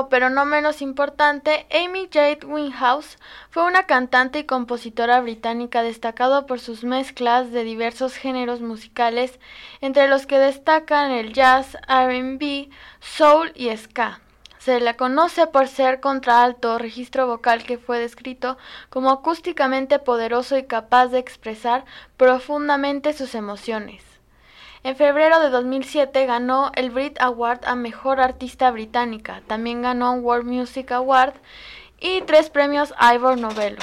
pero 0.08 0.30
no 0.30 0.44
menos 0.44 0.82
importante, 0.82 1.66
Amy 1.70 2.08
Jade 2.12 2.46
Winehouse 2.46 3.18
fue 3.50 3.64
una 3.64 3.86
cantante 3.86 4.40
y 4.40 4.44
compositora 4.44 5.20
británica 5.20 5.82
destacada 5.82 6.46
por 6.46 6.60
sus 6.60 6.84
mezclas 6.84 7.52
de 7.52 7.64
diversos 7.64 8.14
géneros 8.14 8.60
musicales, 8.60 9.38
entre 9.80 10.08
los 10.08 10.26
que 10.26 10.38
destacan 10.38 11.10
el 11.10 11.32
jazz, 11.32 11.76
R&B, 11.88 12.70
soul 13.00 13.52
y 13.54 13.76
ska. 13.76 14.20
Se 14.58 14.80
la 14.80 14.96
conoce 14.96 15.46
por 15.46 15.68
ser 15.68 16.00
contralto, 16.00 16.78
registro 16.78 17.26
vocal 17.26 17.62
que 17.62 17.78
fue 17.78 17.98
descrito 17.98 18.58
como 18.90 19.10
acústicamente 19.10 19.98
poderoso 19.98 20.58
y 20.58 20.64
capaz 20.64 21.06
de 21.06 21.18
expresar 21.18 21.84
profundamente 22.16 23.12
sus 23.12 23.34
emociones. 23.34 24.07
En 24.84 24.94
febrero 24.94 25.40
de 25.40 25.50
2007 25.50 26.24
ganó 26.26 26.70
el 26.76 26.90
Brit 26.90 27.20
Award 27.20 27.64
a 27.64 27.74
Mejor 27.74 28.20
Artista 28.20 28.70
Británica. 28.70 29.42
También 29.48 29.82
ganó 29.82 30.12
un 30.12 30.24
World 30.24 30.46
Music 30.46 30.92
Award 30.92 31.34
y 31.98 32.20
tres 32.22 32.48
premios 32.48 32.94
Ivor 33.00 33.38
Novello, 33.38 33.82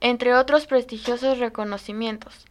entre 0.00 0.34
otros 0.34 0.66
prestigiosos 0.66 1.38
reconocimientos. 1.38 2.46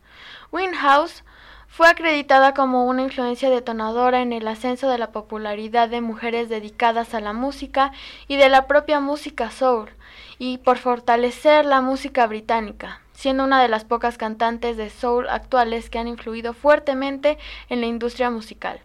Winehouse 0.51 1.23
fue 1.69 1.87
acreditada 1.87 2.53
como 2.53 2.85
una 2.85 3.03
influencia 3.03 3.49
detonadora 3.49 4.21
en 4.21 4.33
el 4.33 4.45
ascenso 4.49 4.89
de 4.89 4.97
la 4.97 5.13
popularidad 5.13 5.87
de 5.87 6.01
mujeres 6.01 6.49
dedicadas 6.49 7.13
a 7.13 7.21
la 7.21 7.31
música 7.31 7.93
y 8.27 8.35
de 8.35 8.49
la 8.49 8.67
propia 8.67 8.99
música 8.99 9.51
soul, 9.51 9.89
y 10.37 10.57
por 10.57 10.79
fortalecer 10.79 11.63
la 11.63 11.79
música 11.79 12.27
británica 12.27 12.99
siendo 13.19 13.43
una 13.43 13.61
de 13.61 13.67
las 13.67 13.83
pocas 13.83 14.17
cantantes 14.17 14.77
de 14.77 14.89
soul 14.89 15.27
actuales 15.27 15.89
que 15.89 15.99
han 15.99 16.07
influido 16.07 16.53
fuertemente 16.53 17.37
en 17.67 17.81
la 17.81 17.87
industria 17.87 18.29
musical. 18.29 18.79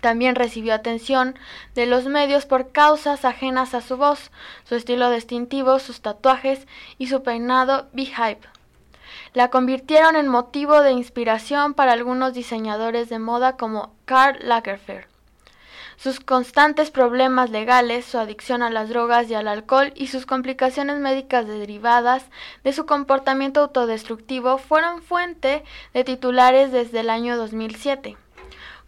También 0.00 0.36
recibió 0.36 0.72
atención 0.72 1.38
de 1.74 1.84
los 1.84 2.06
medios 2.06 2.46
por 2.46 2.72
causas 2.72 3.26
ajenas 3.26 3.74
a 3.74 3.82
su 3.82 3.98
voz, 3.98 4.30
su 4.64 4.74
estilo 4.74 5.10
distintivo, 5.10 5.80
sus 5.80 6.00
tatuajes 6.00 6.66
y 6.96 7.08
su 7.08 7.22
peinado 7.22 7.88
beehive. 7.92 8.40
La 9.34 9.48
convirtieron 9.48 10.16
en 10.16 10.28
motivo 10.28 10.80
de 10.80 10.92
inspiración 10.92 11.74
para 11.74 11.92
algunos 11.92 12.32
diseñadores 12.32 13.10
de 13.10 13.18
moda 13.18 13.58
como 13.58 13.94
Karl 14.06 14.38
Lagerfeld. 14.48 15.11
Sus 16.02 16.18
constantes 16.18 16.90
problemas 16.90 17.50
legales, 17.50 18.04
su 18.04 18.18
adicción 18.18 18.64
a 18.64 18.70
las 18.70 18.88
drogas 18.88 19.30
y 19.30 19.34
al 19.34 19.46
alcohol 19.46 19.92
y 19.94 20.08
sus 20.08 20.26
complicaciones 20.26 20.98
médicas 20.98 21.46
derivadas 21.46 22.24
de 22.64 22.72
su 22.72 22.86
comportamiento 22.86 23.60
autodestructivo 23.60 24.58
fueron 24.58 25.00
fuente 25.00 25.62
de 25.94 26.02
titulares 26.02 26.72
desde 26.72 26.98
el 26.98 27.08
año 27.08 27.36
2007. 27.36 28.16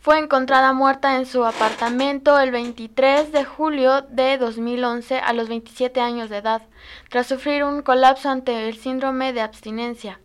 Fue 0.00 0.18
encontrada 0.18 0.72
muerta 0.72 1.14
en 1.14 1.26
su 1.26 1.44
apartamento 1.44 2.40
el 2.40 2.50
23 2.50 3.30
de 3.30 3.44
julio 3.44 4.02
de 4.02 4.36
2011 4.36 5.20
a 5.20 5.32
los 5.34 5.48
27 5.48 6.00
años 6.00 6.30
de 6.30 6.38
edad, 6.38 6.62
tras 7.10 7.28
sufrir 7.28 7.62
un 7.62 7.82
colapso 7.82 8.28
ante 8.28 8.68
el 8.68 8.76
síndrome 8.76 9.32
de 9.32 9.40
abstinencia. 9.40 10.18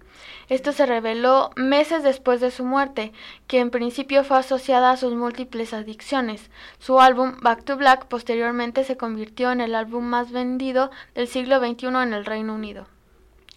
Esto 0.50 0.72
se 0.72 0.86
reveló 0.86 1.52
meses 1.56 2.04
después 2.04 2.42
de 2.42 2.52
su 2.52 2.66
muerte, 2.66 3.14
que 3.48 3.60
en 3.60 3.70
principio 3.70 4.24
fue 4.24 4.38
asociada 4.38 4.92
a 4.92 4.98
sus 4.98 5.14
múltiples 5.14 5.74
adicciones. 5.74 6.50
Su 6.80 7.00
álbum 7.00 7.36
Back 7.42 7.64
to 7.64 7.78
Black 7.78 8.06
posteriormente 8.08 8.84
se 8.84 8.98
convirtió 8.98 9.52
en 9.52 9.62
el 9.62 9.76
álbum 9.76 10.04
más 10.04 10.32
vendido 10.32 10.92
del 11.16 11.28
siglo 11.28 11.60
XXI 11.60 11.88
en 11.88 12.14
el 12.14 12.26
Reino 12.26 12.56
Unido. 12.56 12.88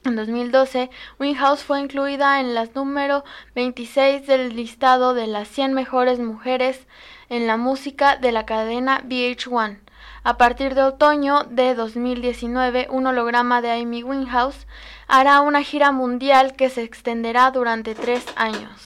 En 0.04 0.16
2012, 0.16 0.90
Winehouse 1.20 1.62
fue 1.62 1.80
incluida 1.80 2.40
en 2.40 2.54
las 2.54 2.74
número 2.74 3.24
26 3.54 4.26
del 4.26 4.56
listado 4.56 5.14
de 5.14 5.28
las 5.28 5.46
100 5.46 5.74
mejores 5.74 6.18
mujeres 6.18 6.88
en 7.28 7.46
la 7.46 7.56
música 7.56 8.16
de 8.16 8.32
la 8.32 8.44
cadena 8.44 9.00
VH1. 9.04 9.78
A 10.24 10.36
partir 10.36 10.76
de 10.76 10.82
otoño 10.82 11.42
de 11.50 11.74
2019, 11.74 12.86
un 12.90 13.08
holograma 13.08 13.60
de 13.60 13.72
Amy 13.72 14.04
Winehouse 14.04 14.68
hará 15.08 15.40
una 15.40 15.64
gira 15.64 15.90
mundial 15.90 16.54
que 16.54 16.70
se 16.70 16.84
extenderá 16.84 17.50
durante 17.50 17.96
tres 17.96 18.24
años. 18.36 18.84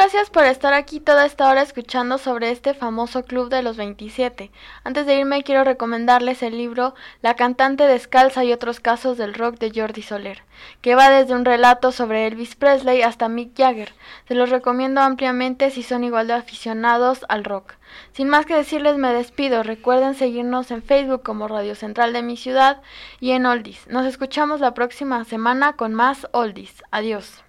Gracias 0.00 0.30
por 0.30 0.46
estar 0.46 0.72
aquí 0.72 0.98
toda 0.98 1.26
esta 1.26 1.50
hora 1.50 1.60
escuchando 1.60 2.16
sobre 2.16 2.50
este 2.50 2.72
famoso 2.72 3.22
club 3.22 3.50
de 3.50 3.60
los 3.60 3.76
27. 3.76 4.50
Antes 4.82 5.04
de 5.04 5.18
irme 5.18 5.42
quiero 5.42 5.62
recomendarles 5.62 6.42
el 6.42 6.56
libro 6.56 6.94
La 7.20 7.36
cantante 7.36 7.86
descalza 7.86 8.42
y 8.42 8.50
otros 8.50 8.80
casos 8.80 9.18
del 9.18 9.34
rock 9.34 9.58
de 9.58 9.70
Jordi 9.74 10.00
Soler, 10.00 10.42
que 10.80 10.94
va 10.94 11.10
desde 11.10 11.34
un 11.34 11.44
relato 11.44 11.92
sobre 11.92 12.26
Elvis 12.26 12.56
Presley 12.56 13.02
hasta 13.02 13.28
Mick 13.28 13.54
Jagger. 13.54 13.92
Se 14.26 14.34
los 14.34 14.48
recomiendo 14.48 15.02
ampliamente 15.02 15.70
si 15.70 15.82
son 15.82 16.02
igual 16.02 16.28
de 16.28 16.32
aficionados 16.32 17.26
al 17.28 17.44
rock. 17.44 17.74
Sin 18.14 18.30
más 18.30 18.46
que 18.46 18.56
decirles 18.56 18.96
me 18.96 19.12
despido. 19.12 19.62
Recuerden 19.62 20.14
seguirnos 20.14 20.70
en 20.70 20.82
Facebook 20.82 21.22
como 21.22 21.46
Radio 21.46 21.74
Central 21.74 22.14
de 22.14 22.22
mi 22.22 22.38
ciudad 22.38 22.80
y 23.20 23.32
en 23.32 23.44
Oldies. 23.44 23.86
Nos 23.88 24.06
escuchamos 24.06 24.60
la 24.60 24.72
próxima 24.72 25.22
semana 25.26 25.74
con 25.74 25.92
más 25.92 26.26
Oldies. 26.32 26.82
Adiós. 26.90 27.44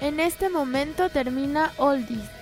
En 0.00 0.18
este 0.18 0.48
momento 0.48 1.10
termina 1.10 1.72
Oldies. 1.76 2.39